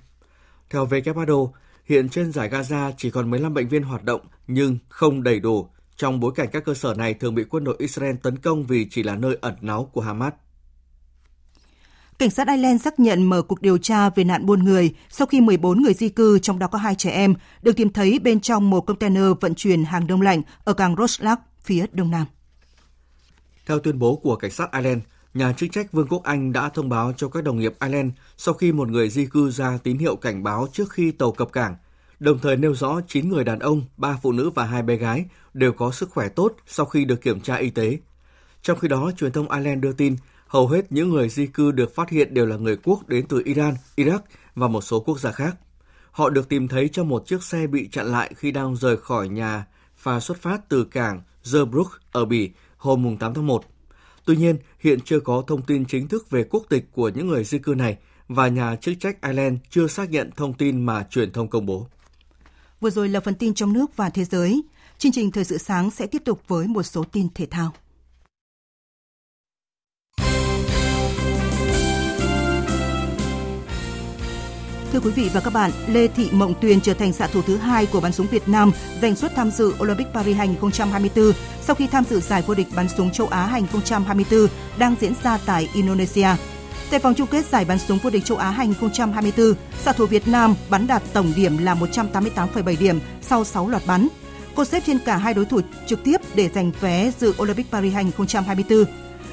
Theo 0.70 0.86
WHO, 0.86 1.50
hiện 1.86 2.10
trên 2.10 2.32
giải 2.32 2.50
Gaza 2.50 2.92
chỉ 2.98 3.10
còn 3.10 3.30
15 3.30 3.54
bệnh 3.54 3.68
viện 3.68 3.84
hoạt 3.84 4.04
động 4.04 4.22
nhưng 4.48 4.78
không 4.90 5.24
đầy 5.24 5.40
đủ, 5.40 5.68
trong 5.96 6.20
bối 6.20 6.32
cảnh 6.36 6.50
các 6.52 6.66
cơ 6.66 6.74
sở 6.74 6.94
này 6.94 7.14
thường 7.14 7.36
bị 7.36 7.44
quân 7.44 7.64
đội 7.64 7.76
Israel 7.80 8.16
tấn 8.24 8.38
công 8.38 8.64
vì 8.64 8.88
chỉ 8.90 9.04
là 9.04 9.16
nơi 9.16 9.38
ẩn 9.42 9.56
náu 9.62 9.90
của 9.94 10.02
Hamas. 10.02 10.34
Cảnh 12.22 12.30
sát 12.30 12.48
Ireland 12.48 12.82
xác 12.82 13.00
nhận 13.00 13.24
mở 13.24 13.42
cuộc 13.42 13.62
điều 13.62 13.78
tra 13.78 14.10
về 14.10 14.24
nạn 14.24 14.46
buôn 14.46 14.64
người 14.64 14.94
sau 15.10 15.28
khi 15.28 15.42
14 15.42 15.82
người 15.82 15.94
di 15.94 16.10
cư, 16.10 16.40
trong 16.40 16.60
đó 16.60 16.68
có 16.68 16.78
hai 16.78 16.96
trẻ 16.96 17.12
em, 17.12 17.34
được 17.62 17.76
tìm 17.76 17.90
thấy 17.90 18.20
bên 18.20 18.40
trong 18.40 18.70
một 18.70 18.82
container 18.82 19.24
vận 19.42 19.56
chuyển 19.56 19.84
hàng 19.84 20.08
đông 20.08 20.22
lạnh 20.22 20.42
ở 20.64 20.74
cảng 20.74 20.96
Roslack, 20.96 21.42
phía 21.64 21.86
đông 21.92 22.12
nam. 22.12 22.26
Theo 23.66 23.80
tuyên 23.80 24.00
bố 24.00 24.16
của 24.16 24.36
cảnh 24.36 24.52
sát 24.52 24.72
Ireland, 24.72 25.02
nhà 25.34 25.54
chức 25.54 25.72
trách 25.72 25.92
Vương 25.92 26.08
quốc 26.08 26.24
Anh 26.24 26.54
đã 26.54 26.70
thông 26.70 26.90
báo 26.90 27.14
cho 27.18 27.30
các 27.30 27.44
đồng 27.44 27.60
nghiệp 27.60 27.74
Ireland 27.80 28.12
sau 28.38 28.54
khi 28.54 28.72
một 28.72 28.88
người 28.88 29.10
di 29.10 29.26
cư 29.26 29.52
ra 29.52 29.78
tín 29.84 29.98
hiệu 29.98 30.16
cảnh 30.16 30.44
báo 30.44 30.68
trước 30.74 30.92
khi 30.92 31.12
tàu 31.12 31.32
cập 31.32 31.52
cảng, 31.52 31.76
đồng 32.20 32.40
thời 32.40 32.58
nêu 32.58 32.76
rõ 32.76 33.02
9 33.08 33.30
người 33.30 33.44
đàn 33.44 33.60
ông, 33.60 33.84
3 33.98 34.18
phụ 34.22 34.32
nữ 34.32 34.50
và 34.50 34.66
2 34.66 34.84
bé 34.84 34.96
gái 34.96 35.26
đều 35.54 35.74
có 35.74 35.92
sức 35.92 36.10
khỏe 36.10 36.30
tốt 36.30 36.56
sau 36.68 36.86
khi 36.86 37.06
được 37.06 37.22
kiểm 37.22 37.42
tra 37.42 37.56
y 37.56 37.70
tế. 37.70 37.98
Trong 38.62 38.80
khi 38.80 38.88
đó, 38.88 39.12
truyền 39.18 39.32
thông 39.32 39.52
Ireland 39.52 39.84
đưa 39.84 39.92
tin 39.92 40.16
hầu 40.52 40.68
hết 40.68 40.92
những 40.92 41.10
người 41.10 41.30
di 41.30 41.48
cư 41.48 41.72
được 41.72 41.96
phát 41.96 42.10
hiện 42.10 42.34
đều 42.34 42.46
là 42.46 42.56
người 42.56 42.78
quốc 42.84 43.08
đến 43.10 43.28
từ 43.28 43.42
Iran, 43.46 43.76
Iraq 43.96 44.20
và 44.56 44.68
một 44.68 44.82
số 44.82 45.00
quốc 45.00 45.20
gia 45.20 45.32
khác. 45.32 45.56
Họ 46.12 46.30
được 46.30 46.50
tìm 46.50 46.68
thấy 46.68 46.90
trong 46.90 47.10
một 47.10 47.28
chiếc 47.28 47.44
xe 47.44 47.68
bị 47.68 47.90
chặn 47.92 48.06
lại 48.06 48.34
khi 48.38 48.52
đang 48.52 48.76
rời 48.76 48.98
khỏi 48.98 49.30
nhà 49.30 49.66
và 50.04 50.20
xuất 50.20 50.42
phát 50.42 50.70
từ 50.70 50.84
cảng 50.84 51.22
Zerbrook 51.44 51.86
ở 52.12 52.26
Bỉ 52.26 52.52
hôm 52.78 53.18
8 53.18 53.34
tháng 53.34 53.48
1. 53.48 53.64
Tuy 54.26 54.36
nhiên, 54.36 54.58
hiện 54.80 55.00
chưa 55.06 55.20
có 55.20 55.44
thông 55.48 55.62
tin 55.62 55.86
chính 55.86 56.08
thức 56.08 56.30
về 56.30 56.44
quốc 56.50 56.64
tịch 56.70 56.86
của 56.92 57.10
những 57.10 57.28
người 57.28 57.44
di 57.44 57.60
cư 57.60 57.76
này 57.76 57.98
và 58.28 58.48
nhà 58.48 58.76
chức 58.76 58.96
trách 59.00 59.22
Ireland 59.22 59.58
chưa 59.70 59.88
xác 59.88 60.10
nhận 60.10 60.32
thông 60.36 60.54
tin 60.54 60.86
mà 60.86 61.08
truyền 61.10 61.32
thông 61.32 61.48
công 61.48 61.66
bố. 61.66 61.88
Vừa 62.82 62.90
rồi 62.90 63.10
là 63.10 63.20
phần 63.20 63.36
tin 63.36 63.54
trong 63.54 63.74
nước 63.74 63.98
và 63.98 64.10
thế 64.10 64.24
giới. 64.24 64.62
Chương 64.98 65.12
trình 65.12 65.32
Thời 65.32 65.44
sự 65.44 65.58
sáng 65.58 65.92
sẽ 65.92 66.08
tiếp 66.08 66.22
tục 66.26 66.42
với 66.48 66.68
một 66.68 66.84
số 66.84 67.04
tin 67.04 67.28
thể 67.36 67.46
thao. 67.46 67.74
Thưa 74.92 75.00
quý 75.00 75.12
vị 75.12 75.30
và 75.34 75.40
các 75.40 75.54
bạn, 75.54 75.72
Lê 75.88 76.08
Thị 76.08 76.30
Mộng 76.32 76.54
Tuyền 76.62 76.82
trở 76.82 76.94
thành 76.94 77.14
xạ 77.14 77.28
thủ 77.28 77.42
thứ 77.42 77.58
hai 77.58 77.86
của 77.86 78.00
bắn 78.00 78.12
súng 78.12 78.28
Việt 78.28 78.48
Nam 78.48 78.72
giành 79.02 79.16
suất 79.16 79.36
tham 79.36 79.52
dự 79.52 79.74
Olympic 79.84 80.08
Paris 80.14 80.38
2024 80.38 81.32
sau 81.62 81.76
khi 81.76 81.88
tham 81.88 82.04
dự 82.10 82.20
giải 82.20 82.44
vô 82.48 82.54
địch 82.54 82.68
bắn 82.76 82.90
súng 82.90 83.12
châu 83.12 83.28
Á 83.28 83.46
2024 83.46 84.48
đang 84.78 84.96
diễn 85.02 85.14
ra 85.24 85.40
tại 85.46 85.70
Indonesia. 85.74 86.28
Tại 86.90 87.00
vòng 87.00 87.14
chung 87.14 87.28
kết 87.28 87.46
giải 87.46 87.66
bắn 87.66 87.80
súng 87.80 87.98
vô 87.98 88.10
địch 88.10 88.26
châu 88.26 88.38
Á 88.38 88.50
2024, 88.50 89.54
xạ 89.84 89.94
thủ 89.94 90.06
Việt 90.06 90.28
Nam 90.28 90.56
bắn 90.70 90.88
đạt 90.88 91.04
tổng 91.14 91.34
điểm 91.36 91.58
là 91.58 91.76
188,7 91.76 92.76
điểm 92.80 93.00
sau 93.22 93.44
6 93.44 93.68
loạt 93.70 93.84
bắn. 93.88 94.08
Cô 94.56 94.66
xếp 94.66 94.84
trên 94.86 95.00
cả 95.00 95.18
hai 95.18 95.34
đối 95.34 95.46
thủ 95.46 95.60
trực 95.88 96.04
tiếp 96.04 96.18
để 96.36 96.50
giành 96.56 96.72
vé 96.82 97.12
dự 97.20 97.34
Olympic 97.42 97.72
Paris 97.72 97.94
2024. 97.94 98.86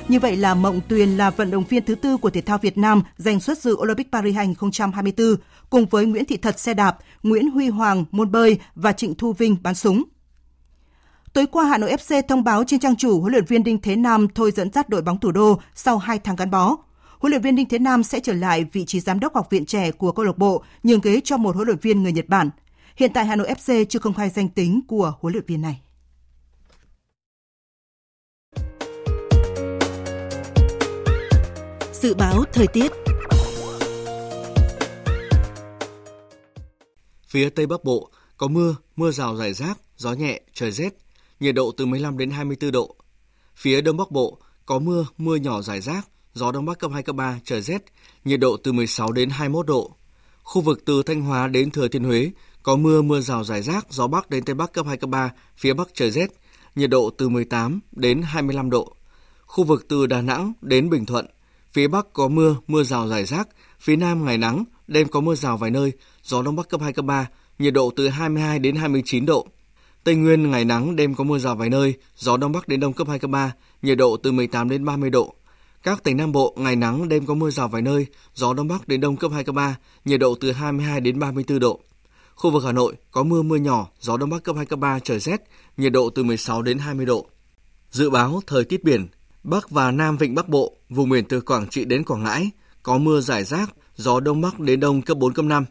Như 0.08 0.20
vậy 0.20 0.36
là 0.36 0.54
Mộng 0.54 0.80
Tuyền 0.88 1.16
là 1.16 1.30
vận 1.30 1.50
động 1.50 1.64
viên 1.64 1.84
thứ 1.84 1.94
tư 1.94 2.16
của 2.16 2.30
thể 2.30 2.40
thao 2.40 2.58
Việt 2.58 2.78
Nam 2.78 3.02
giành 3.16 3.40
xuất 3.40 3.58
dự 3.58 3.74
Olympic 3.74 4.12
Paris 4.12 4.36
2024 4.36 5.36
cùng 5.70 5.86
với 5.86 6.06
Nguyễn 6.06 6.24
Thị 6.24 6.36
Thật 6.36 6.58
xe 6.58 6.74
đạp, 6.74 6.98
Nguyễn 7.22 7.50
Huy 7.50 7.68
Hoàng 7.68 8.04
môn 8.10 8.32
bơi 8.32 8.58
và 8.74 8.92
Trịnh 8.92 9.14
Thu 9.14 9.32
Vinh 9.32 9.56
bắn 9.62 9.74
súng. 9.74 10.02
Tối 11.32 11.46
qua, 11.46 11.64
Hà 11.64 11.78
Nội 11.78 11.90
FC 11.90 12.22
thông 12.28 12.44
báo 12.44 12.64
trên 12.64 12.80
trang 12.80 12.96
chủ 12.96 13.20
huấn 13.20 13.32
luyện 13.32 13.44
viên 13.44 13.64
Đinh 13.64 13.80
Thế 13.80 13.96
Nam 13.96 14.26
thôi 14.34 14.52
dẫn 14.56 14.72
dắt 14.72 14.88
đội 14.88 15.02
bóng 15.02 15.20
thủ 15.20 15.30
đô 15.30 15.60
sau 15.74 15.98
2 15.98 16.18
tháng 16.18 16.36
gắn 16.36 16.50
bó. 16.50 16.76
Huấn 17.18 17.30
luyện 17.30 17.42
viên 17.42 17.56
Đinh 17.56 17.68
Thế 17.68 17.78
Nam 17.78 18.02
sẽ 18.02 18.20
trở 18.20 18.32
lại 18.32 18.64
vị 18.72 18.84
trí 18.84 19.00
giám 19.00 19.20
đốc 19.20 19.34
học 19.34 19.50
viện 19.50 19.66
trẻ 19.66 19.90
của 19.90 20.12
câu 20.12 20.24
lạc 20.24 20.38
bộ, 20.38 20.62
nhường 20.82 21.00
ghế 21.00 21.20
cho 21.24 21.36
một 21.36 21.54
huấn 21.54 21.66
luyện 21.66 21.78
viên 21.82 22.02
người 22.02 22.12
Nhật 22.12 22.28
Bản. 22.28 22.50
Hiện 22.96 23.12
tại 23.12 23.26
Hà 23.26 23.36
Nội 23.36 23.54
FC 23.54 23.84
chưa 23.84 23.98
công 23.98 24.14
khai 24.14 24.30
danh 24.30 24.48
tính 24.48 24.80
của 24.88 25.12
huấn 25.20 25.32
luyện 25.32 25.44
viên 25.46 25.62
này. 25.62 25.80
Dự 32.02 32.14
báo 32.14 32.44
thời 32.52 32.66
tiết 32.66 32.92
Phía 37.28 37.50
Tây 37.50 37.66
Bắc 37.66 37.84
Bộ 37.84 38.10
có 38.36 38.48
mưa, 38.48 38.76
mưa 38.96 39.10
rào 39.10 39.36
rải 39.36 39.52
rác, 39.52 39.78
gió 39.96 40.12
nhẹ, 40.12 40.40
trời 40.54 40.72
rét, 40.72 40.94
nhiệt 41.40 41.54
độ 41.54 41.72
từ 41.76 41.86
15 41.86 42.18
đến 42.18 42.30
24 42.30 42.72
độ. 42.72 42.96
Phía 43.56 43.80
Đông 43.80 43.96
Bắc 43.96 44.10
Bộ 44.10 44.38
có 44.66 44.78
mưa, 44.78 45.06
mưa 45.18 45.36
nhỏ 45.36 45.62
rải 45.62 45.80
rác, 45.80 46.08
gió 46.34 46.52
Đông 46.52 46.66
Bắc 46.66 46.78
cấp 46.78 46.90
2, 46.94 47.02
cấp 47.02 47.16
3, 47.16 47.38
trời 47.44 47.62
rét, 47.62 47.84
nhiệt 48.24 48.40
độ 48.40 48.56
từ 48.56 48.72
16 48.72 49.12
đến 49.12 49.30
21 49.30 49.66
độ. 49.66 49.96
Khu 50.42 50.62
vực 50.62 50.82
từ 50.84 51.02
Thanh 51.02 51.22
Hóa 51.22 51.48
đến 51.48 51.70
Thừa 51.70 51.88
Thiên 51.88 52.04
Huế 52.04 52.30
có 52.62 52.76
mưa, 52.76 53.02
mưa 53.02 53.20
rào 53.20 53.44
rải 53.44 53.62
rác, 53.62 53.86
gió 53.90 54.06
Bắc 54.06 54.30
đến 54.30 54.44
Tây 54.44 54.54
Bắc 54.54 54.72
cấp 54.72 54.86
2, 54.86 54.96
cấp 54.96 55.10
3, 55.10 55.30
phía 55.56 55.74
Bắc 55.74 55.88
trời 55.94 56.10
rét, 56.10 56.30
nhiệt 56.74 56.90
độ 56.90 57.10
từ 57.18 57.28
18 57.28 57.80
đến 57.92 58.22
25 58.22 58.70
độ. 58.70 58.94
Khu 59.46 59.64
vực 59.64 59.86
từ 59.88 60.06
Đà 60.06 60.22
Nẵng 60.22 60.52
đến 60.60 60.90
Bình 60.90 61.06
Thuận 61.06 61.26
Phía 61.72 61.88
Bắc 61.88 62.12
có 62.12 62.28
mưa, 62.28 62.56
mưa 62.66 62.82
rào 62.82 63.08
rải 63.08 63.24
rác, 63.24 63.48
phía 63.80 63.96
Nam 63.96 64.24
ngày 64.24 64.38
nắng, 64.38 64.64
đêm 64.86 65.08
có 65.08 65.20
mưa 65.20 65.34
rào 65.34 65.56
vài 65.56 65.70
nơi, 65.70 65.92
gió 66.22 66.42
Đông 66.42 66.56
Bắc 66.56 66.68
cấp 66.68 66.80
2, 66.80 66.92
cấp 66.92 67.04
3, 67.04 67.28
nhiệt 67.58 67.74
độ 67.74 67.92
từ 67.96 68.08
22 68.08 68.58
đến 68.58 68.76
29 68.76 69.26
độ. 69.26 69.46
Tây 70.04 70.14
Nguyên 70.14 70.50
ngày 70.50 70.64
nắng, 70.64 70.96
đêm 70.96 71.14
có 71.14 71.24
mưa 71.24 71.38
rào 71.38 71.56
vài 71.56 71.70
nơi, 71.70 71.94
gió 72.16 72.36
Đông 72.36 72.52
Bắc 72.52 72.68
đến 72.68 72.80
Đông 72.80 72.92
cấp 72.92 73.08
2, 73.08 73.18
cấp 73.18 73.30
3, 73.30 73.52
nhiệt 73.82 73.98
độ 73.98 74.16
từ 74.16 74.32
18 74.32 74.68
đến 74.68 74.84
30 74.84 75.10
độ. 75.10 75.34
Các 75.82 76.04
tỉnh 76.04 76.16
Nam 76.16 76.32
Bộ 76.32 76.54
ngày 76.56 76.76
nắng, 76.76 77.08
đêm 77.08 77.26
có 77.26 77.34
mưa 77.34 77.50
rào 77.50 77.68
vài 77.68 77.82
nơi, 77.82 78.06
gió 78.34 78.54
Đông 78.54 78.68
Bắc 78.68 78.88
đến 78.88 79.00
Đông 79.00 79.16
cấp 79.16 79.30
2, 79.34 79.44
cấp 79.44 79.54
3, 79.54 79.76
nhiệt 80.04 80.20
độ 80.20 80.34
từ 80.34 80.52
22 80.52 81.00
đến 81.00 81.18
34 81.18 81.58
độ. 81.58 81.80
Khu 82.38 82.50
vực 82.50 82.64
Hà 82.64 82.72
Nội 82.72 82.94
có 83.10 83.22
mưa 83.22 83.42
mưa 83.42 83.56
nhỏ, 83.56 83.88
gió 84.00 84.16
đông 84.16 84.30
bắc 84.30 84.42
cấp 84.42 84.56
2 84.56 84.66
cấp 84.66 84.78
3 84.78 84.98
trời 84.98 85.18
rét, 85.18 85.42
nhiệt 85.76 85.92
độ 85.92 86.10
từ 86.10 86.24
16 86.24 86.62
đến 86.62 86.78
20 86.78 87.06
độ. 87.06 87.26
Dự 87.90 88.10
báo 88.10 88.40
thời 88.46 88.64
tiết 88.64 88.84
biển, 88.84 89.06
Bắc 89.42 89.70
và 89.70 89.90
Nam 89.90 90.16
Vịnh 90.16 90.34
Bắc 90.34 90.48
Bộ, 90.48 90.76
vùng 90.88 91.10
biển 91.10 91.24
từ 91.24 91.40
Quảng 91.40 91.68
Trị 91.68 91.84
đến 91.84 92.04
Quảng 92.04 92.24
Ngãi 92.24 92.50
có 92.82 92.98
mưa 92.98 93.20
rải 93.20 93.44
rác, 93.44 93.70
gió 93.96 94.20
đông 94.20 94.40
bắc 94.40 94.60
đến 94.60 94.80
đông 94.80 95.02
cấp 95.02 95.18
4 95.18 95.32
cấp 95.32 95.44
5. 95.44 95.64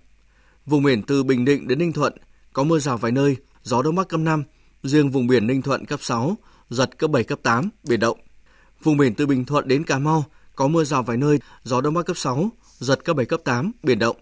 Vùng 0.65 0.83
biển 0.83 1.03
từ 1.03 1.23
Bình 1.23 1.45
Định 1.45 1.67
đến 1.67 1.79
Ninh 1.79 1.93
Thuận 1.93 2.13
có 2.53 2.63
mưa 2.63 2.79
rào 2.79 2.97
vài 2.97 3.11
nơi, 3.11 3.35
gió 3.63 3.81
đông 3.81 3.95
bắc 3.95 4.07
cấp 4.07 4.19
5, 4.19 4.43
riêng 4.83 5.09
vùng 5.09 5.27
biển 5.27 5.47
Ninh 5.47 5.61
Thuận 5.61 5.85
cấp 5.85 5.99
6, 6.03 6.37
giật 6.69 6.97
cấp 6.97 7.11
7 7.11 7.23
cấp 7.23 7.39
8, 7.43 7.69
biển 7.83 7.99
động. 7.99 8.17
Vùng 8.83 8.97
biển 8.97 9.15
từ 9.15 9.25
Bình 9.25 9.45
Thuận 9.45 9.67
đến 9.67 9.83
Cà 9.83 9.99
Mau 9.99 10.25
có 10.55 10.67
mưa 10.67 10.83
rào 10.83 11.03
vài 11.03 11.17
nơi, 11.17 11.39
gió 11.63 11.81
đông 11.81 11.93
bắc 11.93 12.05
cấp 12.05 12.17
6, 12.17 12.49
giật 12.77 13.05
cấp 13.05 13.15
7 13.15 13.25
cấp 13.25 13.41
8, 13.43 13.71
biển 13.83 13.99
động. 13.99 14.17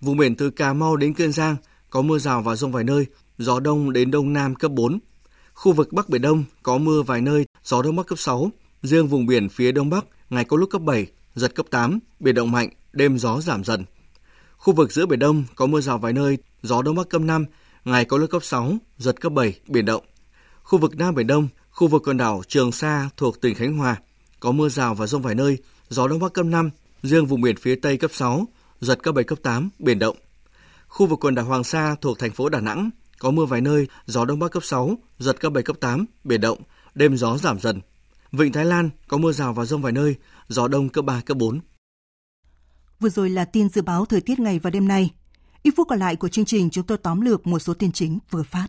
Vùng 0.00 0.16
biển 0.16 0.36
từ 0.36 0.50
Cà 0.50 0.72
Mau 0.72 0.96
đến 0.96 1.14
Kiên 1.14 1.32
Giang 1.32 1.56
có 1.90 2.02
mưa 2.02 2.18
rào 2.18 2.42
và 2.42 2.56
rông 2.56 2.72
vài 2.72 2.84
nơi, 2.84 3.06
gió 3.38 3.60
đông 3.60 3.92
đến 3.92 4.10
đông 4.10 4.32
nam 4.32 4.54
cấp 4.54 4.70
4. 4.72 4.98
Khu 5.54 5.72
vực 5.72 5.92
Bắc 5.92 6.08
Biển 6.08 6.22
Đông 6.22 6.44
có 6.62 6.78
mưa 6.78 7.02
vài 7.02 7.20
nơi, 7.20 7.46
gió 7.64 7.82
đông 7.82 7.96
bắc 7.96 8.06
cấp 8.06 8.18
6. 8.18 8.50
Riêng 8.82 9.08
vùng 9.08 9.26
biển 9.26 9.48
phía 9.48 9.72
đông 9.72 9.90
bắc 9.90 10.04
ngày 10.30 10.44
có 10.44 10.56
lúc 10.56 10.70
cấp 10.70 10.82
7, 10.82 11.06
giật 11.34 11.54
cấp 11.54 11.66
8, 11.70 11.98
biển 12.20 12.34
động 12.34 12.50
mạnh, 12.50 12.68
đêm 12.92 13.18
gió 13.18 13.40
giảm 13.40 13.64
dần. 13.64 13.84
Khu 14.56 14.74
vực 14.74 14.92
giữa 14.92 15.06
Biển 15.06 15.18
Đông 15.18 15.44
có 15.54 15.66
mưa 15.66 15.80
rào 15.80 15.98
vài 15.98 16.12
nơi, 16.12 16.38
gió 16.62 16.82
đông 16.82 16.96
bắc 16.96 17.08
cấp 17.08 17.20
5, 17.22 17.44
ngày 17.84 18.04
có 18.04 18.18
lúc 18.18 18.30
cấp 18.30 18.44
6, 18.44 18.76
giật 18.98 19.20
cấp 19.20 19.32
7, 19.32 19.60
biển 19.68 19.84
động. 19.84 20.02
Khu 20.62 20.78
vực 20.78 20.96
Nam 20.96 21.14
Biển 21.14 21.26
Đông, 21.26 21.48
khu 21.70 21.88
vực 21.88 22.02
quần 22.04 22.16
đảo 22.16 22.42
Trường 22.48 22.72
Sa 22.72 23.08
thuộc 23.16 23.40
tỉnh 23.40 23.54
Khánh 23.54 23.76
Hòa 23.76 23.96
có 24.40 24.52
mưa 24.52 24.68
rào 24.68 24.94
và 24.94 25.06
rông 25.06 25.22
vài 25.22 25.34
nơi, 25.34 25.58
gió 25.88 26.08
đông 26.08 26.20
bắc 26.20 26.32
cấp 26.32 26.46
5, 26.46 26.70
riêng 27.02 27.26
vùng 27.26 27.40
biển 27.40 27.56
phía 27.56 27.74
Tây 27.74 27.96
cấp 27.96 28.10
6, 28.14 28.46
giật 28.80 29.02
cấp 29.02 29.14
7 29.14 29.24
cấp 29.24 29.38
8, 29.42 29.68
biển 29.78 29.98
động. 29.98 30.16
Khu 30.88 31.06
vực 31.06 31.20
quần 31.20 31.34
đảo 31.34 31.44
Hoàng 31.44 31.64
Sa 31.64 31.96
thuộc 32.00 32.18
thành 32.18 32.32
phố 32.32 32.48
Đà 32.48 32.60
Nẵng 32.60 32.90
có 33.18 33.30
mưa 33.30 33.44
vài 33.44 33.60
nơi, 33.60 33.86
gió 34.06 34.24
đông 34.24 34.38
bắc 34.38 34.50
cấp 34.50 34.64
6, 34.64 34.98
giật 35.18 35.40
cấp 35.40 35.52
7 35.52 35.62
cấp 35.62 35.76
8, 35.80 36.04
biển 36.24 36.40
động, 36.40 36.58
đêm 36.94 37.16
gió 37.16 37.38
giảm 37.38 37.60
dần. 37.60 37.80
Vịnh 38.32 38.52
Thái 38.52 38.64
Lan 38.64 38.90
có 39.08 39.16
mưa 39.16 39.32
rào 39.32 39.52
và 39.52 39.64
rông 39.64 39.82
vài 39.82 39.92
nơi, 39.92 40.16
gió 40.48 40.68
đông 40.68 40.88
cấp 40.88 41.04
3 41.04 41.20
cấp 41.20 41.36
4. 41.36 41.60
Vừa 43.00 43.08
rồi 43.08 43.30
là 43.30 43.44
tin 43.44 43.68
dự 43.68 43.82
báo 43.82 44.04
thời 44.04 44.20
tiết 44.20 44.40
ngày 44.40 44.58
và 44.58 44.70
đêm 44.70 44.88
nay. 44.88 45.10
Ít 45.62 45.74
phút 45.76 45.88
còn 45.88 45.98
lại 45.98 46.16
của 46.16 46.28
chương 46.28 46.44
trình 46.44 46.70
chúng 46.70 46.86
tôi 46.86 46.98
tóm 46.98 47.20
lược 47.20 47.46
một 47.46 47.58
số 47.58 47.74
tin 47.74 47.92
chính 47.92 48.18
vừa 48.30 48.42
phát. 48.42 48.66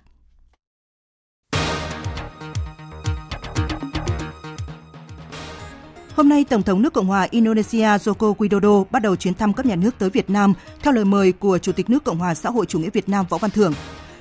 Hôm 6.15 6.29
nay, 6.29 6.43
Tổng 6.43 6.63
thống 6.63 6.81
nước 6.81 6.93
Cộng 6.93 7.07
hòa 7.07 7.27
Indonesia 7.31 7.87
Joko 7.97 8.35
Widodo 8.35 8.85
bắt 8.91 9.01
đầu 9.01 9.15
chuyến 9.15 9.33
thăm 9.33 9.53
cấp 9.53 9.65
nhà 9.65 9.75
nước 9.75 9.95
tới 9.99 10.09
Việt 10.09 10.29
Nam 10.29 10.53
theo 10.81 10.93
lời 10.93 11.05
mời 11.05 11.31
của 11.31 11.57
Chủ 11.57 11.71
tịch 11.71 11.89
nước 11.89 12.03
Cộng 12.03 12.19
hòa 12.19 12.35
xã 12.35 12.49
hội 12.49 12.65
chủ 12.65 12.79
nghĩa 12.79 12.89
Việt 12.89 13.09
Nam 13.09 13.25
Võ 13.29 13.37
Văn 13.37 13.51
Thưởng. 13.51 13.73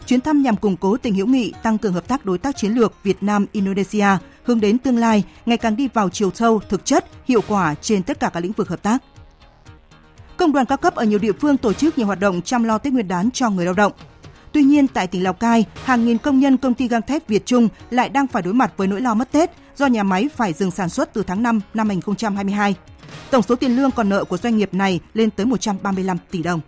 Chuyến 0.07 0.21
thăm 0.21 0.43
nhằm 0.43 0.57
củng 0.57 0.77
cố 0.77 0.97
tình 0.97 1.15
hữu 1.15 1.27
nghị, 1.27 1.53
tăng 1.63 1.79
cường 1.79 1.93
hợp 1.93 2.09
tác 2.09 2.25
đối 2.25 2.39
tác 2.39 2.57
chiến 2.57 2.73
lược 2.73 2.93
Việt 3.03 3.23
Nam 3.23 3.47
Indonesia, 3.53 4.07
hướng 4.45 4.61
đến 4.61 4.79
tương 4.79 4.99
lai 4.99 5.25
ngày 5.47 5.59
càng 5.59 5.77
đi 5.77 5.89
vào 5.95 6.09
chiều 6.09 6.31
sâu, 6.35 6.61
thực 6.69 6.85
chất, 6.85 7.05
hiệu 7.25 7.41
quả 7.49 7.75
trên 7.75 8.03
tất 8.03 8.21
cả 8.21 8.31
các 8.35 8.41
lĩnh 8.41 8.53
vực 8.53 8.69
hợp 8.69 8.83
tác. 8.83 9.03
Công 10.37 10.53
đoàn 10.53 10.67
các 10.67 10.81
cấp 10.81 10.95
ở 10.95 11.05
nhiều 11.05 11.19
địa 11.19 11.33
phương 11.33 11.57
tổ 11.57 11.73
chức 11.73 11.99
nhiều 11.99 12.07
hoạt 12.07 12.21
động 12.21 12.43
chăm 12.43 12.65
lo 12.65 12.79
Tết 12.79 12.93
Nguyên 12.93 13.09
đán 13.09 13.31
cho 13.31 13.51
người 13.51 13.65
lao 13.65 13.75
động. 13.75 13.93
Tuy 14.53 14.63
nhiên, 14.63 14.89
tại 14.89 15.07
tỉnh 15.07 15.23
Lào 15.23 15.33
Cai, 15.33 15.65
hàng 15.85 16.05
nghìn 16.05 16.19
công 16.19 16.41
nhân 16.41 16.57
công 16.57 16.75
ty 16.75 16.89
gang 16.89 17.03
thép 17.03 17.29
Việt 17.29 17.47
Trung 17.47 17.69
lại 17.91 18.09
đang 18.09 18.27
phải 18.27 18.43
đối 18.43 18.55
mặt 18.55 18.73
với 18.77 18.89
nỗi 18.89 19.01
lo 19.01 19.15
mất 19.15 19.33
Tết 19.33 19.51
do 19.77 19.87
nhà 19.87 20.03
máy 20.03 20.29
phải 20.37 20.53
dừng 20.53 20.71
sản 20.71 20.89
xuất 20.89 21.13
từ 21.13 21.23
tháng 21.23 21.43
5 21.43 21.61
năm 21.75 21.89
2022. 21.89 22.75
Tổng 23.31 23.43
số 23.43 23.55
tiền 23.55 23.77
lương 23.77 23.91
còn 23.91 24.09
nợ 24.09 24.25
của 24.25 24.37
doanh 24.37 24.57
nghiệp 24.57 24.75
này 24.75 25.01
lên 25.15 25.31
tới 25.31 25.47
135 25.47 26.17
tỷ 26.31 26.43
đồng. 26.43 26.61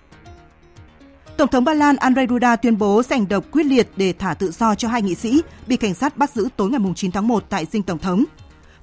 Tổng 1.37 1.49
thống 1.49 1.64
Ba 1.64 1.75
Lan 1.75 1.97
Andrzej 1.97 2.29
Duda 2.29 2.57
tuyên 2.57 2.79
bố 2.79 3.03
sẽ 3.03 3.16
hành 3.16 3.29
động 3.29 3.44
quyết 3.51 3.66
liệt 3.66 3.88
để 3.97 4.12
thả 4.18 4.35
tự 4.35 4.51
do 4.51 4.75
cho 4.75 4.88
hai 4.88 5.03
nghị 5.03 5.14
sĩ 5.14 5.42
bị 5.66 5.77
cảnh 5.77 5.94
sát 5.94 6.16
bắt 6.16 6.31
giữ 6.31 6.49
tối 6.57 6.70
ngày 6.70 6.81
9 6.97 7.12
tháng 7.12 7.29
1 7.29 7.44
tại 7.49 7.66
dinh 7.73 7.83
Tổng 7.83 7.99
thống. 7.99 8.25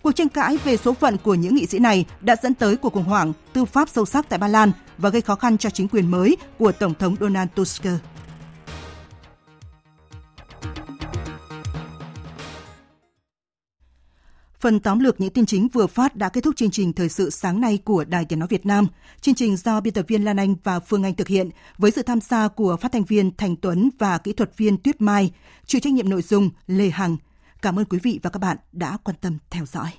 Cuộc 0.01 0.11
tranh 0.11 0.29
cãi 0.29 0.57
về 0.63 0.77
số 0.77 0.93
phận 0.93 1.17
của 1.17 1.35
những 1.35 1.55
nghị 1.55 1.65
sĩ 1.65 1.79
này 1.79 2.05
đã 2.21 2.35
dẫn 2.43 2.53
tới 2.53 2.75
cuộc 2.75 2.93
khủng 2.93 3.03
hoảng 3.03 3.33
tư 3.53 3.65
pháp 3.65 3.89
sâu 3.89 4.05
sắc 4.05 4.29
tại 4.29 4.39
Ba 4.39 4.47
Lan 4.47 4.71
và 4.97 5.09
gây 5.09 5.21
khó 5.21 5.35
khăn 5.35 5.57
cho 5.57 5.69
chính 5.69 5.87
quyền 5.87 6.11
mới 6.11 6.37
của 6.59 6.71
Tổng 6.71 6.93
thống 6.93 7.15
Donald 7.19 7.49
Tusk. 7.55 7.83
Phần 14.61 14.79
tóm 14.79 14.99
lược 14.99 15.21
những 15.21 15.33
tin 15.33 15.45
chính 15.45 15.67
vừa 15.67 15.87
phát 15.87 16.15
đã 16.15 16.29
kết 16.29 16.41
thúc 16.43 16.55
chương 16.55 16.71
trình 16.71 16.93
thời 16.93 17.09
sự 17.09 17.29
sáng 17.29 17.61
nay 17.61 17.79
của 17.85 18.03
Đài 18.03 18.25
Tiếng 18.25 18.39
nói 18.39 18.47
Việt 18.51 18.65
Nam. 18.65 18.87
Chương 19.21 19.35
trình 19.35 19.57
do 19.57 19.81
biên 19.81 19.93
tập 19.93 20.05
viên 20.07 20.25
Lan 20.25 20.37
Anh 20.37 20.55
và 20.63 20.79
Phương 20.79 21.03
Anh 21.03 21.15
thực 21.15 21.27
hiện 21.27 21.49
với 21.77 21.91
sự 21.91 22.01
tham 22.01 22.21
gia 22.21 22.47
của 22.47 22.77
phát 22.81 22.91
thanh 22.91 23.03
viên 23.03 23.35
Thành 23.37 23.55
Tuấn 23.55 23.89
và 23.99 24.17
kỹ 24.17 24.33
thuật 24.33 24.57
viên 24.57 24.77
Tuyết 24.77 25.01
Mai, 25.01 25.31
chịu 25.65 25.81
trách 25.81 25.93
nhiệm 25.93 26.09
nội 26.09 26.21
dung 26.21 26.49
Lê 26.67 26.89
Hằng. 26.89 27.17
Cảm 27.61 27.79
ơn 27.79 27.85
quý 27.85 27.99
vị 28.03 28.19
và 28.23 28.29
các 28.29 28.39
bạn 28.39 28.57
đã 28.71 28.97
quan 29.03 29.17
tâm 29.21 29.37
theo 29.49 29.65
dõi. 29.65 29.91